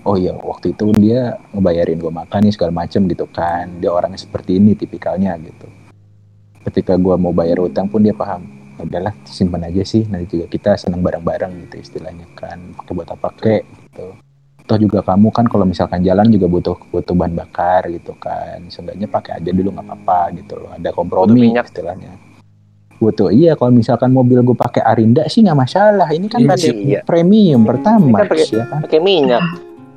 oh 0.07 0.15
iya 0.15 0.33
waktu 0.39 0.73
itu 0.73 0.95
dia 1.03 1.35
ngebayarin 1.51 1.99
gue 1.99 2.13
makan 2.15 2.47
nih 2.47 2.55
segala 2.55 2.73
macem 2.73 3.11
gitu 3.11 3.27
kan. 3.27 3.83
Dia 3.83 3.91
orangnya 3.91 4.23
seperti 4.23 4.63
ini 4.63 4.79
tipikalnya 4.79 5.35
gitu. 5.43 5.67
Ketika 6.63 6.95
gua 6.99 7.15
mau 7.15 7.35
bayar 7.35 7.63
utang 7.63 7.87
pun 7.91 8.03
dia 8.03 8.15
paham 8.15 8.47
"Ya 8.79 8.83
udahlah 8.87 9.15
simpan 9.27 9.67
aja 9.67 9.83
sih 9.87 10.07
nanti 10.07 10.39
juga 10.39 10.47
kita 10.51 10.71
senang 10.79 11.03
bareng-bareng 11.03 11.67
gitu 11.67 11.83
istilahnya 11.83 12.27
kan. 12.39 12.59
Pakai 12.79 12.93
buat 12.95 13.11
apa 13.11 13.29
kek? 13.35 13.63
gitu 13.91 14.26
toh 14.67 14.77
juga 14.77 15.01
kamu 15.01 15.31
kan 15.31 15.47
kalau 15.47 15.63
misalkan 15.63 16.03
jalan 16.03 16.27
juga 16.27 16.47
butuh 16.47 16.77
butuh 16.89 17.15
bahan 17.15 17.33
bakar 17.33 17.87
gitu 17.87 18.13
kan 18.15 18.61
seenggaknya 18.67 19.07
pakai 19.07 19.39
aja 19.39 19.51
dulu 19.51 19.71
nggak 19.71 19.87
apa-apa 19.87 20.21
gitu 20.35 20.55
loh 20.57 20.71
ada 20.71 20.91
kompromi 20.91 21.31
Butuh 21.33 21.47
minyak. 21.47 21.65
istilahnya 21.67 22.13
butuh 22.97 23.29
iya 23.29 23.53
kalau 23.53 23.71
misalkan 23.71 24.09
mobil 24.09 24.41
gue 24.43 24.55
pakai 24.55 24.81
Arinda 24.81 25.23
sih 25.27 25.41
nggak 25.41 25.59
masalah 25.59 26.09
ini 26.11 26.27
kan 26.27 26.41
Iya, 26.41 26.49
pakai 26.49 26.71
iya. 26.75 27.01
premium 27.03 27.63
pertama 27.63 28.09
kan 28.17 28.27
pakai- 28.27 28.49
ya 28.51 28.65
kan 28.67 28.81
Pakai 28.83 29.01
minyak. 29.01 29.43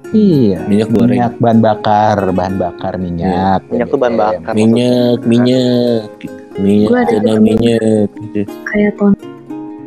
iya 0.10 0.60
Minyak 0.62 0.90
goreng. 0.90 1.10
minyak 1.14 1.34
bahan 1.38 1.60
bakar 1.60 2.18
bahan 2.30 2.56
bakar 2.56 2.94
minyak 2.96 3.62
Minyak 3.66 3.88
tuh 3.88 3.98
bahan 3.98 4.14
BBM. 4.14 4.24
bakar. 4.36 4.52
minyak 4.54 5.20
minyak 5.24 6.10
minyak 6.56 6.88
Gua 6.88 7.00
ada 7.00 7.18
temen. 7.18 7.40
minyak 7.42 8.08
gitu. 8.28 8.42
kayak 8.66 8.92
ton 8.96 9.14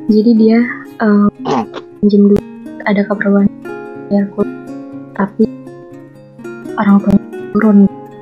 jadi 0.09 0.31
dia 0.33 0.59
eh, 0.99 1.29
pinjem 2.01 2.23
dulu 2.27 2.41
ada 2.83 3.03
keperluan 3.05 3.47
ya 4.09 4.25
aku 4.25 4.41
tapi 5.17 5.45
orang 6.77 6.97
tua 7.05 7.17
turun 7.53 7.79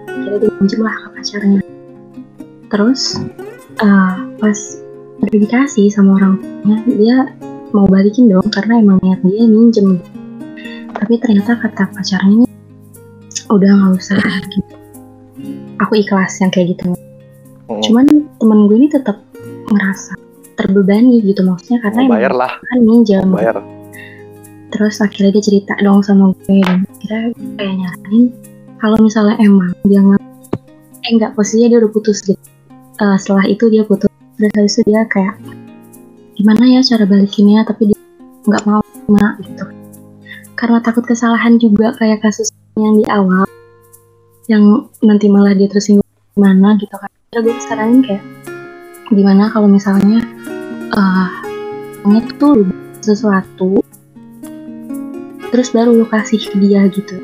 jadi 0.09 0.37
dia 0.43 0.53
pinjem 0.59 0.81
lah 0.83 0.95
ke 0.95 1.09
pacarnya. 1.17 1.61
Terus 2.71 3.03
eh, 3.83 4.15
pas 4.39 4.59
dikasih 5.31 5.93
sama 5.93 6.17
orang 6.19 6.33
tuanya 6.41 6.77
dia 6.97 7.17
mau 7.71 7.87
balikin 7.87 8.27
dong 8.31 8.47
karena 8.51 8.83
emang 8.83 8.99
niat 9.03 9.21
dia 9.23 9.47
minjem. 9.47 9.99
Tapi 10.95 11.15
ternyata 11.19 11.59
kata 11.59 11.91
pacarnya 11.95 12.45
ini 12.45 12.47
udah 13.51 13.71
nggak 13.71 13.93
usah. 13.99 14.19
Gitu 14.51 14.81
aku 15.81 15.93
ikhlas 16.07 16.39
yang 16.39 16.53
kayak 16.53 16.77
gitu. 16.77 16.93
Hmm. 17.71 17.83
cuman 17.87 18.07
temen 18.43 18.67
gue 18.67 18.77
ini 18.83 18.89
tetap 18.91 19.23
ngerasa 19.71 20.19
terbebani 20.59 21.23
gitu 21.23 21.47
maksudnya 21.47 21.79
karena 21.87 22.01
emang 22.03 22.15
bayar 22.19 22.35
lah, 22.35 22.53
kan 22.59 22.79
minjem. 22.83 23.31
Bayar. 23.31 23.63
Terus 24.71 25.03
akhirnya 25.03 25.39
dia 25.39 25.45
cerita 25.45 25.75
dong 25.83 26.01
sama 26.03 26.33
gue 26.47 26.63
dan 26.63 26.87
kira 27.03 27.35
kayak 27.59 27.75
nyaranin 27.79 28.25
kalau 28.81 28.97
misalnya 29.03 29.37
emang 29.43 29.71
dia 29.85 30.01
nggak 30.01 30.23
eh 31.05 31.11
enggak 31.13 31.33
posisinya 31.37 31.69
dia 31.77 31.79
udah 31.85 31.93
putus 31.93 32.25
gitu. 32.25 32.41
Eh, 33.01 33.17
setelah 33.17 33.45
itu 33.49 33.65
dia 33.73 33.85
putus. 33.85 34.09
Terus 34.37 34.53
habis 34.57 34.73
itu 34.81 34.83
dia 34.89 35.05
kayak 35.09 35.37
gimana 36.37 36.65
ya 36.65 36.81
cara 36.85 37.05
balikinnya? 37.05 37.65
Tapi 37.65 37.93
dia 37.93 38.01
nggak 38.49 38.65
mau 38.65 38.81
terima 38.81 39.27
gitu. 39.45 39.65
Karena 40.57 40.79
takut 40.85 41.05
kesalahan 41.05 41.57
juga 41.57 41.97
kayak 41.97 42.25
kasus 42.25 42.53
yang 42.77 42.97
di 42.97 43.05
awal 43.09 43.45
yang 44.49 44.89
nanti 45.05 45.29
malah 45.29 45.57
dia 45.57 45.69
tersinggung 45.69 46.05
gimana 46.37 46.77
gitu 46.81 46.93
kan. 46.97 47.09
Kira 47.33 47.41
gue 47.45 47.55
saranin 47.65 48.01
kayak 48.05 48.25
gimana 49.13 49.49
kalau 49.53 49.69
misalnya 49.69 50.25
uh, 50.97 51.29
tuh 52.41 52.65
sesuatu 53.01 53.81
terus 55.51 55.75
baru 55.75 55.93
lu 55.95 56.07
kasih 56.07 56.39
ke 56.39 56.57
dia 56.63 56.87
gitu. 56.91 57.19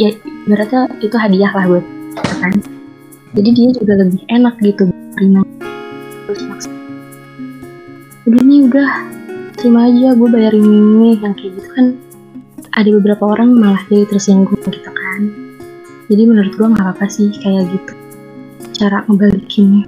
Ya 0.00 0.16
berarti 0.48 0.88
itu 1.04 1.16
hadiah 1.16 1.52
lah 1.52 1.64
buat 1.68 1.84
kan. 2.40 2.52
Jadi 3.36 3.50
dia 3.52 3.68
juga 3.76 3.94
lebih 4.00 4.24
enak 4.32 4.56
gitu 4.64 4.88
terima. 5.14 5.44
Terus 6.26 6.42
maksud 6.48 6.72
udah 8.28 8.42
nih 8.44 8.60
udah 8.68 8.90
terima 9.56 9.88
aja 9.88 10.08
gue 10.12 10.28
bayarin 10.28 10.64
ini 10.64 11.16
yang 11.20 11.34
kayak 11.36 11.52
gitu 11.56 11.68
kan. 11.76 11.86
Ada 12.76 12.88
beberapa 13.00 13.24
orang 13.36 13.56
malah 13.56 13.82
jadi 13.92 14.04
tersinggung 14.08 14.60
gitu 14.64 14.90
kan. 14.90 15.20
Jadi 16.08 16.22
menurut 16.24 16.52
gue 16.56 16.66
nggak 16.72 16.84
apa-apa 16.84 17.06
sih 17.10 17.28
kayak 17.44 17.68
gitu 17.68 17.92
cara 18.78 19.02
ngebalikinnya. 19.10 19.84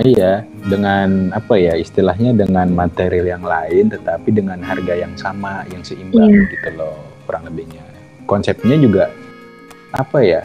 Iya, 0.00 0.42
dengan 0.64 1.28
apa 1.36 1.54
ya 1.60 1.76
istilahnya 1.76 2.32
dengan 2.32 2.72
material 2.72 3.26
yang 3.36 3.44
lain, 3.44 3.92
tetapi 3.92 4.32
dengan 4.32 4.60
harga 4.64 4.94
yang 4.96 5.12
sama, 5.14 5.64
yang 5.68 5.84
seimbang 5.84 6.32
Iya. 6.32 6.48
gitu 6.56 6.68
loh, 6.80 6.96
kurang 7.28 7.44
lebihnya. 7.48 7.84
Konsepnya 8.24 8.76
juga 8.80 9.12
apa 9.92 10.18
ya? 10.24 10.42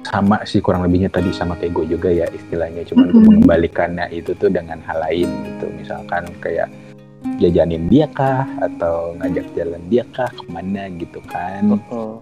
Sama 0.00 0.40
sih 0.48 0.64
kurang 0.64 0.80
lebihnya 0.80 1.12
tadi 1.12 1.28
sama 1.28 1.52
kayak 1.60 1.76
gue 1.76 1.86
juga 1.92 2.08
ya 2.08 2.24
istilahnya, 2.32 2.88
cuman 2.88 3.12
gue 3.12 3.20
Mhm. 3.20 3.28
mengembalikannya 3.28 4.06
itu 4.08 4.32
tuh 4.32 4.48
dengan 4.48 4.80
hal 4.88 4.96
lain 5.04 5.28
gitu, 5.44 5.68
misalkan 5.76 6.24
kayak 6.40 6.72
jajanin 7.36 7.84
dia 7.92 8.08
kah 8.16 8.48
atau 8.64 9.12
ngajak 9.20 9.44
jalan 9.52 9.82
dia 9.92 10.04
kah 10.16 10.32
ke 10.32 10.44
mana 10.48 10.88
gitu 10.96 11.20
kan 11.28 11.76
Hmm. 11.92 12.16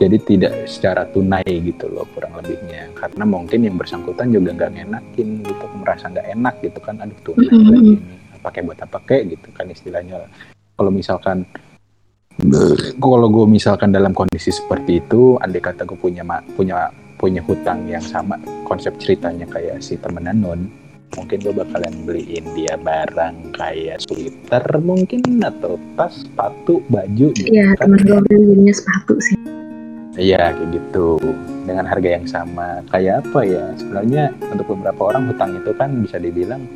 Jadi 0.00 0.16
tidak 0.22 0.52
secara 0.66 1.04
tunai 1.08 1.44
gitu 1.44 1.88
loh 1.92 2.08
kurang 2.16 2.36
lebihnya. 2.40 2.88
Karena 2.96 3.24
mungkin 3.28 3.64
yang 3.66 3.76
bersangkutan 3.76 4.32
juga 4.32 4.56
nggak 4.56 4.72
ngenakin 4.78 5.28
gitu 5.44 5.64
merasa 5.78 6.08
nggak 6.08 6.26
enak 6.32 6.54
gitu 6.64 6.78
kan 6.80 6.96
aduh 7.00 7.18
tunai 7.22 7.48
Mm-mm. 7.48 7.70
lagi 7.70 7.92
ini 8.00 8.38
pakai 8.42 8.60
buat 8.66 8.78
apa 8.82 8.98
kek? 9.06 9.22
gitu 9.30 9.48
kan 9.54 9.66
istilahnya. 9.70 10.26
Kalau 10.74 10.90
misalkan 10.90 11.46
kalau 12.96 13.28
gue 13.28 13.44
misalkan 13.44 13.92
dalam 13.92 14.16
kondisi 14.16 14.48
seperti 14.48 15.04
itu 15.04 15.36
andai 15.44 15.60
kata 15.60 15.84
gue 15.84 15.98
punya 16.00 16.24
punya 16.56 16.88
punya 17.20 17.44
hutang 17.44 17.86
yang 17.86 18.02
sama 18.02 18.40
konsep 18.66 18.96
ceritanya 18.98 19.44
kayak 19.46 19.84
si 19.84 20.00
temenan 20.00 20.40
non 20.40 20.60
mungkin 21.12 21.44
gue 21.44 21.52
bakalan 21.52 21.92
beliin 22.08 22.40
dia 22.56 22.74
barang 22.80 23.52
kayak 23.52 24.00
sweater 24.00 24.64
mungkin 24.80 25.20
atau 25.44 25.76
tas 25.94 26.24
sepatu 26.24 26.80
baju 26.88 27.36
gitu 27.36 27.52
Iya 27.52 27.76
kan. 27.76 27.92
temen 27.92 28.00
gue 28.00 28.20
belinya 28.32 28.72
sepatu 28.72 29.20
sih 29.20 29.36
Iya 30.16 30.52
kayak 30.52 30.68
gitu. 30.76 31.16
Dengan 31.64 31.88
harga 31.88 32.08
yang 32.20 32.26
sama. 32.28 32.84
Kayak 32.92 33.24
apa 33.24 33.40
ya? 33.48 33.64
Sebenarnya 33.80 34.24
untuk 34.52 34.76
beberapa 34.76 35.14
orang 35.14 35.32
hutang 35.32 35.56
itu 35.56 35.72
kan 35.72 35.90
bisa 36.04 36.16
dibilang 36.20 36.68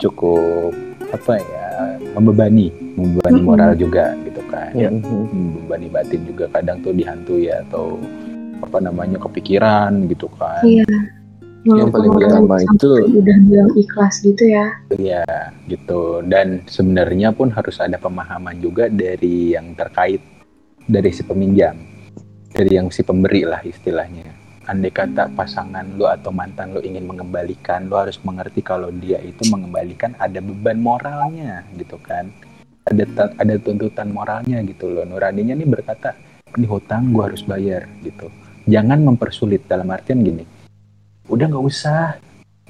cukup 0.00 0.72
apa 1.12 1.36
ya 1.36 1.68
membebani. 2.16 2.72
Membebani 2.96 3.40
Mm-mm. 3.40 3.48
moral 3.48 3.72
juga 3.76 4.16
gitu 4.24 4.40
kan 4.52 4.72
Iya. 4.76 4.88
membebani 4.92 5.88
batin 5.88 6.28
juga 6.28 6.44
kadang 6.52 6.84
tuh 6.84 6.92
dihantui 6.92 7.48
ya 7.48 7.64
atau 7.68 7.96
apa 8.60 8.78
namanya 8.80 9.20
kepikiran 9.20 10.08
gitu 10.08 10.28
kan. 10.40 10.64
Iya. 10.64 10.88
Yang 11.62 11.94
paling 11.94 12.10
sampai 12.26 12.66
itu 12.66 12.90
udah 13.22 13.36
bilang 13.46 13.70
ikhlas 13.78 14.14
gitu 14.24 14.44
ya. 14.48 14.66
Iya 14.96 15.24
gitu. 15.68 16.24
Dan 16.24 16.64
sebenarnya 16.66 17.36
pun 17.36 17.52
harus 17.52 17.76
ada 17.78 18.00
pemahaman 18.00 18.58
juga 18.64 18.88
dari 18.88 19.54
yang 19.54 19.76
terkait 19.78 20.24
dari 20.90 21.10
si 21.14 21.22
peminjam 21.22 21.91
dari 22.52 22.76
yang 22.76 22.92
si 22.92 23.00
pemberi 23.00 23.48
lah 23.48 23.64
istilahnya. 23.64 24.28
Andai 24.68 24.94
kata 24.94 25.32
pasangan 25.34 25.98
lu 25.98 26.06
atau 26.06 26.30
mantan 26.30 26.70
lu 26.70 26.80
ingin 26.84 27.02
mengembalikan 27.02 27.90
lu 27.90 27.98
harus 27.98 28.20
mengerti 28.22 28.62
kalau 28.62 28.94
dia 28.94 29.18
itu 29.18 29.42
mengembalikan 29.50 30.14
ada 30.20 30.38
beban 30.38 30.78
moralnya 30.78 31.66
gitu 31.74 31.98
kan. 31.98 32.30
Ada 32.86 33.04
ta- 33.10 33.34
ada 33.40 33.54
tuntutan 33.58 34.12
moralnya 34.14 34.62
gitu 34.62 34.86
loh. 34.86 35.02
Nuraninya 35.02 35.58
nih 35.58 35.66
berkata 35.66 36.14
ini 36.54 36.68
hutang 36.70 37.10
gua 37.10 37.32
harus 37.32 37.42
bayar 37.42 37.90
gitu. 38.06 38.30
Jangan 38.70 39.02
mempersulit 39.02 39.66
dalam 39.66 39.90
artian 39.90 40.22
gini 40.22 40.46
udah 41.32 41.46
nggak 41.48 41.66
usah 41.66 42.20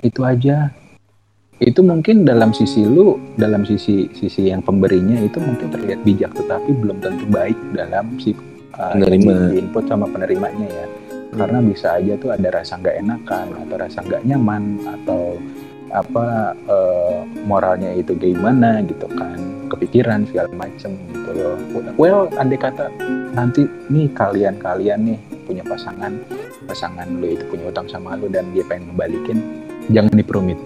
itu 0.06 0.22
aja. 0.22 0.70
Itu 1.62 1.86
mungkin 1.86 2.26
dalam 2.26 2.50
sisi 2.50 2.82
lu 2.82 3.18
dalam 3.38 3.62
sisi 3.62 4.10
sisi 4.18 4.50
yang 4.50 4.66
pemberinya 4.66 5.14
itu 5.22 5.38
mungkin 5.38 5.70
terlihat 5.70 6.02
bijak 6.02 6.34
tetapi 6.34 6.74
belum 6.74 6.98
tentu 6.98 7.22
baik 7.30 7.54
dalam 7.70 8.18
si 8.18 8.34
uh, 8.78 8.92
Penerima. 8.96 9.30
yang 9.30 9.50
di 9.52 9.56
input 9.60 9.84
sama 9.88 10.06
penerimanya 10.08 10.68
ya. 10.68 10.86
Karena 11.32 11.64
bisa 11.64 11.96
aja 11.96 12.12
tuh 12.20 12.28
ada 12.28 12.48
rasa 12.52 12.76
nggak 12.76 12.96
enakan 13.00 13.46
atau 13.64 13.76
rasa 13.80 13.98
nggak 14.04 14.22
nyaman 14.28 14.84
atau 14.84 15.40
apa 15.92 16.56
eh, 16.56 17.20
moralnya 17.44 17.92
itu 17.92 18.16
gimana 18.16 18.80
gitu 18.88 19.04
kan 19.12 19.36
kepikiran 19.68 20.24
segala 20.28 20.48
macem 20.56 20.96
gitu 21.12 21.30
loh. 21.36 21.56
Well 22.00 22.32
andai 22.36 22.60
kata 22.60 22.88
nanti 23.32 23.68
nih 23.92 24.08
kalian 24.12 24.60
kalian 24.60 25.08
nih 25.08 25.18
punya 25.44 25.64
pasangan 25.64 26.16
pasangan 26.64 27.08
lu 27.20 27.36
itu 27.36 27.44
punya 27.48 27.68
utang 27.68 27.88
sama 27.88 28.16
lu 28.16 28.28
dan 28.32 28.48
dia 28.56 28.64
pengen 28.68 28.92
ngebalikin 28.92 29.38
jangan 29.92 30.12
diperumit. 30.16 30.56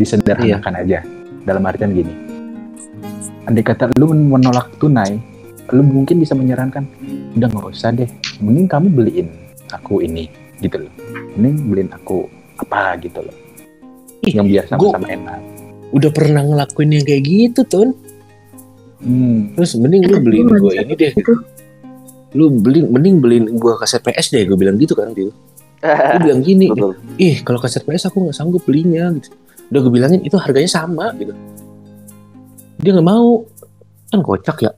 Disederhanakan 0.00 0.74
aja. 0.80 1.00
Dalam 1.44 1.64
artian 1.68 1.92
gini. 1.92 2.14
Andai 3.44 3.60
kata 3.60 3.92
lu 4.00 4.16
menolak 4.16 4.72
tunai 4.80 5.33
lu 5.74 5.82
mungkin 5.82 6.22
bisa 6.22 6.32
menyarankan 6.32 6.86
udah 7.34 7.50
nggak 7.50 7.66
usah 7.66 7.90
deh 7.90 8.06
mending 8.38 8.70
kamu 8.70 8.86
beliin 8.94 9.28
aku 9.74 10.00
ini 10.00 10.30
gitu 10.62 10.78
loh. 10.78 10.92
Mending 11.34 11.56
beliin 11.66 11.90
aku 11.90 12.30
apa 12.62 12.94
gitu 13.02 13.18
loh. 13.20 13.34
Ih, 14.22 14.32
yang 14.38 14.46
biar 14.46 14.64
gua- 14.78 14.94
sama-sama 14.94 15.08
enak. 15.10 15.40
udah 15.90 16.10
pernah 16.10 16.42
ngelakuin 16.42 16.90
yang 16.94 17.04
kayak 17.04 17.22
gitu 17.22 17.60
Tun. 17.66 17.90
Hmm. 19.04 19.52
terus 19.52 19.76
mending 19.76 20.08
lu 20.08 20.16
beliin 20.16 20.46
gua 20.48 20.58
gue 20.64 20.72
ini 20.80 20.94
deh. 20.96 21.12
gitu. 21.12 21.34
lu 22.34 22.50
beli 22.50 22.80
mending 22.82 23.20
beliin 23.20 23.44
gua 23.54 23.76
kaset 23.76 24.00
PS 24.00 24.32
deh 24.32 24.42
gue 24.42 24.56
bilang 24.56 24.74
gitu 24.80 24.96
kan 24.96 25.12
gitu 25.12 25.28
gue 25.84 26.20
bilang 26.24 26.40
gini 26.40 26.72
Betul. 26.72 26.96
ih 27.20 27.44
kalau 27.44 27.60
kaset 27.60 27.84
PS 27.84 28.08
aku 28.08 28.24
nggak 28.24 28.32
sanggup 28.32 28.64
belinya 28.64 29.12
gitu. 29.12 29.28
Udah 29.68 29.80
gue 29.84 29.92
bilangin 29.92 30.20
itu 30.24 30.34
harganya 30.40 30.66
sama 30.66 31.12
gitu. 31.14 31.36
Dia 32.80 32.90
nggak 32.90 33.04
mau. 33.04 33.44
Kan 34.08 34.24
kocak 34.24 34.56
ya 34.62 34.72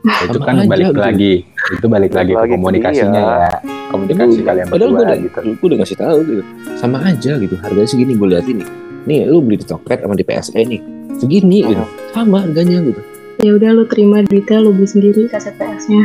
itu 0.00 0.32
Sama 0.32 0.46
kan 0.48 0.54
aja 0.56 0.68
balik 0.68 0.86
gitu. 0.86 1.00
lagi. 1.00 1.32
Itu 1.70 1.86
balik 1.86 2.12
lagi 2.12 2.32
ke 2.32 2.46
komunikasinya 2.48 3.12
dia. 3.12 3.36
ya. 3.44 3.50
Komunikasi 3.90 4.16
Padahal- 4.16 4.46
kalian 4.48 4.66
padahal 4.66 4.88
gue 4.88 4.96
berdua 4.96 5.04
udah, 5.04 5.18
gitu. 5.20 5.38
gue 5.52 5.66
udah 5.68 5.78
ngasih 5.78 5.98
tahu 5.98 6.18
gitu. 6.24 6.42
Sama 6.74 6.98
aja 7.02 7.32
gitu 7.36 7.54
harganya 7.58 7.88
segini 7.88 8.12
gue 8.16 8.28
lihat 8.28 8.46
ini. 8.46 8.64
Nih 9.00 9.18
lu 9.24 9.38
beli 9.40 9.56
di 9.56 9.66
Tokped 9.66 9.98
sama 10.00 10.14
di 10.14 10.24
PSE 10.24 10.56
nih. 10.58 10.80
Segini 11.16 11.58
gitu. 11.62 11.84
Sama 12.10 12.36
harganya 12.40 12.78
gitu. 12.80 13.00
Ya 13.40 13.56
udah 13.56 13.70
lu 13.72 13.84
terima 13.84 14.20
duitnya 14.20 14.58
lu 14.58 14.70
beli 14.70 14.84
sendiri 14.84 15.24
kaset 15.26 15.56
PS-nya 15.56 16.04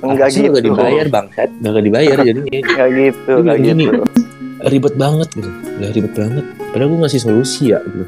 Enggak 0.00 0.28
gitu. 0.32 0.48
nggak 0.50 0.64
dibayar 0.64 1.06
bangsat. 1.08 1.48
Nggak 1.54 1.84
dibayar 1.84 2.16
jadinya. 2.18 2.48
Enggak 2.50 2.88
gitu, 2.90 3.32
enggak 3.38 3.56
gitu. 3.60 3.92
ribet 4.62 4.94
banget 4.94 5.28
gitu. 5.30 5.50
Udah 5.50 5.90
ribet 5.90 6.12
banget. 6.12 6.44
Padahal 6.70 6.88
gue 6.88 6.98
ngasih 7.00 7.20
solusi 7.20 7.72
ya 7.72 7.80
gitu. 7.80 8.04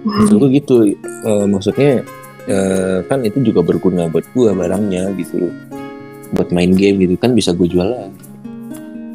Maksud 0.00 0.34
gue 0.36 0.50
gitu 0.52 0.74
eh, 0.96 1.44
maksudnya 1.46 2.02
eh, 2.50 2.98
kan 3.06 3.22
itu 3.22 3.38
juga 3.42 3.62
berguna 3.62 4.06
buat 4.06 4.26
gue 4.28 4.50
barangnya 4.50 5.14
gitu 5.14 5.46
loh 5.46 5.54
buat 6.30 6.50
main 6.50 6.70
game 6.70 6.98
gitu 7.00 7.14
kan 7.14 7.30
bisa 7.30 7.50
gue 7.50 7.66
jual 7.66 7.86
lagi 7.86 8.18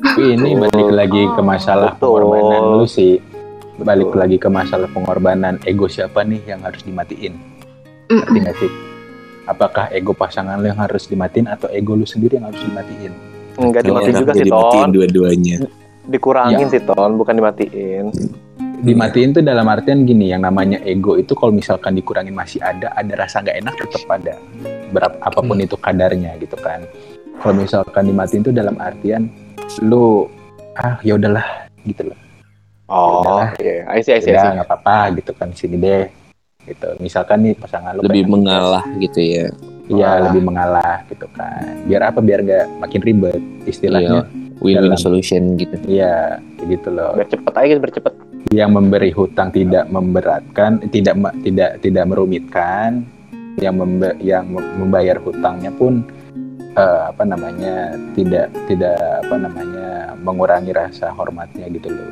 Tapi 0.06 0.21
ini 0.32 0.56
balik 0.56 0.89
lagi 0.89 1.24
ke 1.28 1.41
masalah 1.41 1.91
Betul. 1.93 2.24
pengorbanan 2.24 2.63
lu 2.74 2.86
sih 2.86 3.19
balik 3.78 4.08
Betul. 4.08 4.19
lagi 4.24 4.38
ke 4.38 4.48
masalah 4.48 4.88
pengorbanan 4.88 5.56
ego 5.63 5.86
siapa 5.86 6.24
nih 6.24 6.39
yang 6.45 6.63
harus 6.63 6.80
dimatiin 6.82 7.36
ngerti 8.08 8.38
nggak 8.39 8.56
sih 8.56 8.71
apakah 9.45 9.91
ego 9.91 10.12
pasangan 10.12 10.56
lu 10.58 10.69
yang 10.69 10.80
harus 10.80 11.04
dimatiin 11.06 11.45
atau 11.45 11.67
ego 11.67 11.93
lu 11.93 12.08
sendiri 12.08 12.39
yang 12.39 12.48
harus 12.48 12.62
dimatiin 12.62 13.12
Enggak 13.56 13.88
dimatiin 13.88 14.15
juga 14.17 14.32
sih, 14.32 14.39
jadi 14.43 14.52
matiin 14.52 14.84
Ton. 14.84 14.89
dua-duanya 14.91 15.58
Dikurangin 16.06 16.67
Ya. 16.67 16.69
sih, 16.69 16.82
Ton, 16.86 17.17
bukan 17.17 17.34
dimatiin. 17.34 18.06
Dimatiin 18.86 19.34
tuh 19.34 19.41
dalam 19.41 19.65
artian 19.65 20.06
gini 20.06 20.30
yang 20.30 20.45
namanya 20.45 20.78
ego 20.86 21.17
itu 21.17 21.34
kalau 21.34 21.50
misalkan 21.52 21.98
dikurangin 21.98 22.38
masih 22.38 22.62
ada 22.62 22.93
ada 22.93 23.13
rasa 23.17 23.41
nggak 23.41 23.58
enak 23.65 23.74
tetap 23.82 24.04
ada 24.13 24.34
berapa 24.93 25.17
apa 25.19 25.39
pun 25.41 25.58
itu 25.58 25.74
kadarnya 25.76 26.38
gitu 26.38 26.56
kan. 26.62 26.86
Kalau 27.41 27.58
misalkan 27.58 28.08
dimatiin 28.08 28.45
tuh 28.45 28.54
dalam 28.54 28.78
artian 28.78 29.28
lu 29.82 30.30
ah 30.78 31.02
ya 31.02 31.17
udahlah 31.17 31.67
gitu 31.84 32.06
loh. 32.13 32.19
Oh, 32.86 33.26
Udah. 33.26 33.58
iya. 33.58 33.82
I 33.89 34.06
see, 34.06 34.13
I 34.13 34.21
see, 34.21 34.30
I 34.30 34.38
see. 34.38 34.50
nggak 34.54 34.69
apa-apa 34.69 35.17
gitu 35.17 35.34
kan 35.34 35.50
sini 35.58 35.76
deh 35.82 36.06
gitu. 36.69 36.93
Misalkan 37.02 37.41
nih 37.41 37.58
pasangan 37.58 37.98
lu 37.98 38.06
lebih 38.06 38.30
mengalah 38.30 38.86
gitu 39.02 39.19
ya. 39.19 39.50
Iya 39.89 40.30
lebih 40.30 40.45
mengalah 40.45 41.02
gitu 41.10 41.26
kan. 41.34 41.82
Biar 41.89 42.13
apa? 42.13 42.21
Biar 42.21 42.45
nggak 42.45 42.65
makin 42.86 43.02
ribet 43.02 43.41
istilahnya. 43.65 44.30
Win-win 44.63 44.95
Dalam- 44.95 45.02
solution 45.02 45.58
gitu. 45.60 45.76
Iya 45.89 46.39
gitu 46.63 46.88
loh. 46.93 47.12
Biar 47.17 47.28
cepet 47.28 47.54
aja, 47.58 47.74
biar 47.82 47.91
cepet. 47.91 48.13
Yang 48.56 48.72
memberi 48.72 49.12
hutang 49.12 49.52
tidak 49.52 49.91
memberatkan 49.91 50.80
tidak 50.88 51.20
tidak 51.44 51.84
tidak 51.84 52.06
merumitkan 52.08 53.04
yang 53.60 53.76
membe- 53.76 54.15
yang 54.24 54.48
mem- 54.48 54.72
membayar 54.80 55.20
hutangnya 55.20 55.72
pun 55.76 56.08
eh, 56.76 57.02
apa 57.12 57.24
namanya 57.28 58.00
tidak 58.15 58.48
tidak 58.72 58.96
apa 59.28 59.36
namanya 59.36 60.15
mengurangi 60.24 60.72
rasa 60.72 61.12
hormatnya 61.12 61.68
gitu 61.68 61.91
loh. 61.91 62.12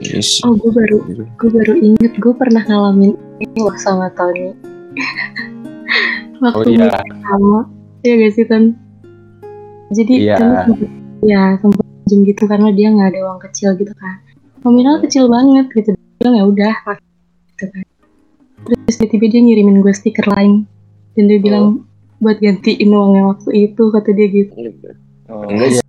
Yes. 0.00 0.40
Oh 0.44 0.56
gue 0.56 0.72
baru 0.72 0.98
gue 1.36 1.50
baru 1.52 1.74
inget 1.80 2.12
gue 2.16 2.34
pernah 2.34 2.64
ngalamin 2.64 3.12
ini 3.40 3.58
loh 3.60 3.76
sama 3.76 4.08
Tony. 4.16 4.56
Oh 6.44 6.50
waktu 6.60 6.76
iya. 6.76 6.92
sama 7.24 7.68
ya 8.04 8.12
gak 8.20 8.32
sih 8.36 8.44
Ton? 8.48 8.64
Jadi 9.94 10.14
Iya. 10.28 10.36
Tony 10.40 10.56
sempet, 10.66 10.90
ya 11.24 11.42
sempat 11.60 11.84
gitu 12.04 12.42
karena 12.44 12.68
dia 12.74 12.92
nggak 12.92 13.16
ada 13.16 13.20
uang 13.26 13.40
kecil 13.48 13.74
gitu 13.80 13.96
kan 13.96 14.20
nominal 14.64 14.98
kecil 14.98 15.28
banget 15.28 15.68
gitu. 15.70 15.92
Dia 15.92 16.16
bilang 16.18 16.34
ya 16.34 16.44
udah. 16.44 16.74
Gitu 17.52 17.64
kan. 17.68 17.84
Terus 18.64 18.94
tiba-tiba 18.96 19.24
dia 19.28 19.40
ngirimin 19.40 19.78
gue 19.78 19.92
stiker 19.92 20.26
lain. 20.26 20.64
Dan 21.14 21.30
dia 21.30 21.38
bilang 21.38 21.84
buat 22.18 22.40
gantiin 22.40 22.90
uangnya 22.90 23.22
waktu 23.30 23.70
itu 23.70 23.82
kata 23.92 24.10
dia 24.10 24.26
gitu. 24.26 24.52
Oh, 25.24 25.48
enggak 25.48 25.68
sih. 25.72 25.84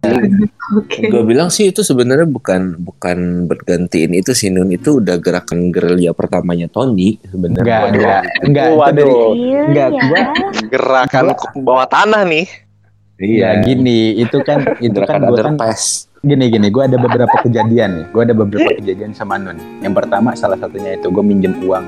Oke. 0.80 1.12
Gue 1.12 1.24
bilang 1.24 1.52
sih 1.52 1.68
itu 1.68 1.84
sebenarnya 1.84 2.24
bukan 2.24 2.80
bukan 2.80 3.46
bergantiin 3.46 4.16
itu 4.16 4.32
sih 4.32 4.48
Nun 4.48 4.72
itu 4.72 5.04
udah 5.04 5.20
gerakan 5.20 5.76
gerilya 5.76 6.16
pertamanya 6.16 6.72
Tony 6.72 7.20
sebenarnya. 7.20 7.64
Enggak 7.64 7.82
enggak. 7.92 8.22
Enggak 8.48 8.66
Waduh. 8.80 9.36
Iya, 9.36 9.62
Enggak, 9.68 9.90
ya. 9.92 10.02
gua- 10.08 10.32
Gerakan 10.72 11.26
ke 11.36 11.48
bawah 11.60 11.88
tanah 11.88 12.24
nih. 12.24 12.48
Iya. 13.20 13.64
Gini 13.64 14.20
itu 14.20 14.38
kan 14.44 14.64
itu 14.86 15.00
kan 15.04 15.24
gue 15.24 15.40
kan 15.40 15.56
gini 16.26 16.50
gini 16.50 16.68
gue 16.74 16.84
ada 16.84 16.98
beberapa 16.98 17.36
kejadian 17.46 17.90
nih. 18.02 18.06
Gue 18.12 18.22
ada 18.26 18.36
beberapa 18.36 18.70
kejadian 18.82 19.14
sama 19.16 19.38
Nun 19.38 19.58
yang 19.86 19.94
pertama 19.94 20.34
salah 20.34 20.60
satunya 20.60 20.98
itu 20.98 21.08
gue 21.08 21.24
minjem 21.24 21.54
uang. 21.64 21.86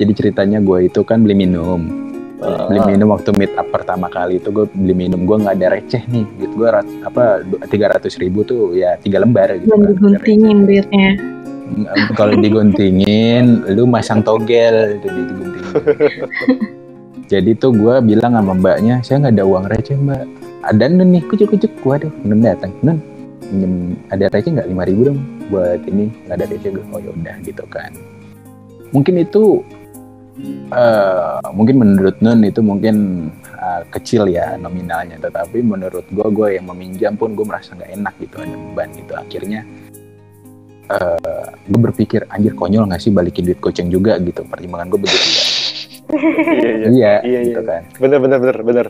Jadi 0.00 0.12
ceritanya 0.16 0.58
gue 0.62 0.88
itu 0.88 1.00
kan 1.04 1.20
beli 1.20 1.36
minum. 1.36 2.10
Beli 2.40 2.80
minum 2.88 3.12
waktu 3.12 3.36
meet 3.36 3.52
up 3.60 3.68
pertama 3.68 4.08
kali 4.08 4.40
itu 4.40 4.48
gue 4.48 4.64
beli 4.72 4.96
minum. 4.96 5.28
Gue 5.28 5.36
nggak 5.44 5.60
ada 5.60 5.76
receh 5.76 6.02
nih. 6.08 6.24
Gitu 6.40 6.54
gue 6.56 6.70
rat- 6.72 6.96
apa 7.04 7.44
tiga 7.68 7.92
ratus 7.92 8.16
ribu 8.16 8.46
tuh 8.46 8.72
ya 8.72 8.96
tiga 8.96 9.20
lembar 9.20 9.52
gitu 9.60 9.68
kan. 9.76 9.92
diguntingin 9.92 10.64
duitnya. 10.64 11.10
Kalau 12.16 12.34
diguntingin 12.40 13.68
lu 13.76 13.84
masang 13.84 14.24
togel 14.24 14.96
itu 14.96 15.06
diguntingin. 15.12 15.50
Jadi 17.30 17.54
tuh 17.54 17.70
gue 17.70 17.94
bilang 18.02 18.34
sama 18.34 18.58
mbaknya 18.58 19.04
saya 19.06 19.22
nggak 19.22 19.34
ada 19.38 19.44
uang 19.46 19.64
receh 19.70 19.94
mbak 19.94 20.26
ada 20.60 20.84
nun 20.92 21.16
nih 21.16 21.22
kucuk 21.24 21.56
kucuk 21.56 21.72
waduh 21.84 22.12
nun 22.24 22.44
datang. 22.44 22.72
Nun 22.84 23.00
minjem 23.50 23.72
ada 24.12 24.28
receh 24.30 24.52
nggak? 24.52 24.68
lima 24.68 24.84
ribu 24.84 25.00
dong 25.12 25.18
buat 25.48 25.80
ini. 25.88 26.12
Nggak 26.28 26.36
ada 26.36 26.46
receh. 26.52 26.70
Gue 26.74 26.84
oh 26.92 27.00
yaudah 27.00 27.36
gitu 27.42 27.64
kan. 27.72 27.90
Mungkin 28.92 29.14
itu 29.22 29.64
eh 30.72 31.36
mungkin 31.52 31.76
menurut 31.82 32.16
nun 32.24 32.40
itu 32.44 32.60
mungkin 32.64 33.28
eh, 33.56 33.82
kecil 33.92 34.28
ya 34.28 34.54
nominalnya. 34.60 35.16
Tetapi 35.20 35.64
menurut 35.64 36.04
gue 36.12 36.28
gue 36.28 36.48
yang 36.60 36.66
meminjam 36.68 37.16
pun 37.16 37.32
gue 37.32 37.44
merasa 37.44 37.72
nggak 37.76 37.90
enak 37.96 38.14
gitu 38.20 38.36
ada 38.44 38.54
beban 38.54 38.88
gitu. 38.94 39.12
Akhirnya 39.16 39.62
gue 41.70 41.80
berpikir 41.86 42.26
anjir 42.34 42.50
konyol 42.58 42.90
nggak 42.90 42.98
sih 42.98 43.14
balikin 43.14 43.46
duit 43.46 43.62
goceng 43.62 43.86
juga? 43.88 44.18
gitu. 44.18 44.42
Pertimbangan 44.42 44.90
gue 44.90 45.00
begitu 45.00 45.28
ya. 45.30 45.44
Iya, 46.10 46.90
iya. 46.90 46.90
iya 46.90 47.14
Iya, 47.22 47.38
gitu 47.46 47.62
iya. 47.62 47.70
kan. 47.70 47.82
Bener, 48.02 48.18
bener, 48.18 48.38
bener, 48.42 48.58
bener. 48.66 48.86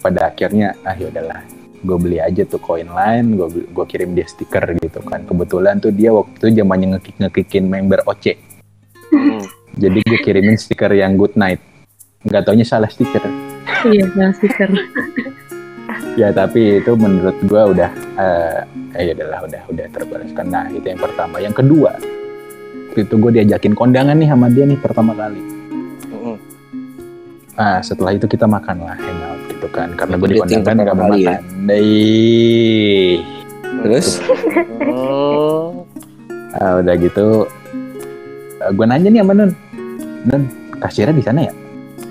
Pada 0.00 0.30
akhirnya 0.32 0.76
ah 0.84 0.94
yaudahlah 0.94 1.42
gue 1.86 1.96
beli 2.02 2.18
aja 2.18 2.42
tuh 2.48 2.58
koin 2.58 2.88
lain 2.88 3.38
gue 3.38 3.48
gue 3.70 3.86
kirim 3.86 4.16
dia 4.16 4.26
stiker 4.26 4.74
gitu 4.80 5.00
kan. 5.06 5.22
Kebetulan 5.22 5.78
tuh 5.78 5.94
dia 5.94 6.10
waktu 6.10 6.34
itu 6.50 6.62
zamannya 6.62 6.98
ngekik 6.98 7.16
ngekikin 7.22 7.64
member 7.70 8.02
OC 8.06 8.56
Hmm. 9.06 9.38
jadi 9.78 10.02
gue 10.02 10.18
kirimin 10.18 10.58
stiker 10.58 10.90
yang 10.90 11.14
good 11.14 11.38
night. 11.38 11.62
Nggak 12.26 12.42
taunya 12.42 12.66
salah 12.66 12.90
stiker. 12.90 13.22
Iya 13.86 14.10
salah 14.12 14.34
stiker. 14.34 14.70
Ya 16.16 16.32
tapi 16.32 16.80
itu 16.80 16.92
menurut 16.96 17.36
gue 17.44 17.62
udah 17.76 17.92
eh 18.18 19.04
ya 19.04 19.12
udahlah 19.14 19.40
udah 19.46 19.62
udah 19.68 19.86
terbalaskan. 19.92 20.48
Nah 20.48 20.66
itu 20.72 20.82
yang 20.82 20.98
pertama. 20.98 21.38
Yang 21.38 21.62
kedua 21.62 21.92
waktu 22.90 23.04
itu 23.04 23.14
gue 23.20 23.32
diajakin 23.36 23.76
kondangan 23.76 24.16
nih 24.16 24.28
sama 24.32 24.48
dia 24.48 24.64
nih 24.64 24.80
pertama 24.80 25.12
kali. 25.12 25.40
Hmm. 26.08 26.40
Nah, 27.52 27.78
setelah 27.84 28.16
itu 28.16 28.24
kita 28.24 28.48
makan 28.48 28.88
lah 28.88 28.96
hangout 28.96 29.45
gitu 29.56 29.68
kan. 29.72 29.96
Karena 29.96 30.14
gue 30.20 30.28
dating 30.36 30.60
dikondangan 30.60 30.76
nggak 30.84 30.96
mau 31.00 31.12
ya? 31.16 31.40
makan. 31.40 31.40
Dei. 31.64 33.18
terus 33.82 34.06
Hmm. 34.84 35.84
Ah, 36.56 36.80
udah 36.80 36.96
gitu. 36.96 37.44
gue 38.72 38.86
nanya 38.88 39.12
nih 39.12 39.20
sama 39.20 39.36
Nun. 39.36 39.52
Nun, 40.24 40.42
kasirnya 40.80 41.12
di 41.12 41.20
sana 41.20 41.44
ya? 41.44 41.52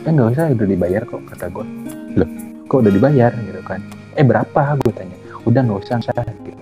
Eh 0.06 0.12
nggak 0.14 0.38
usah, 0.38 0.54
udah 0.54 0.68
dibayar 0.70 1.02
kok 1.02 1.18
kata 1.34 1.50
gue. 1.50 1.66
Loh, 2.14 2.30
kok 2.70 2.86
udah 2.86 2.94
dibayar 2.94 3.34
gitu 3.34 3.62
kan? 3.66 3.82
Eh 4.14 4.22
berapa? 4.22 4.78
Gue 4.86 4.94
tanya. 4.94 5.18
Udah 5.50 5.66
nggak 5.66 5.82
usah, 5.82 5.98
usah. 5.98 6.22
Gitu. 6.46 6.62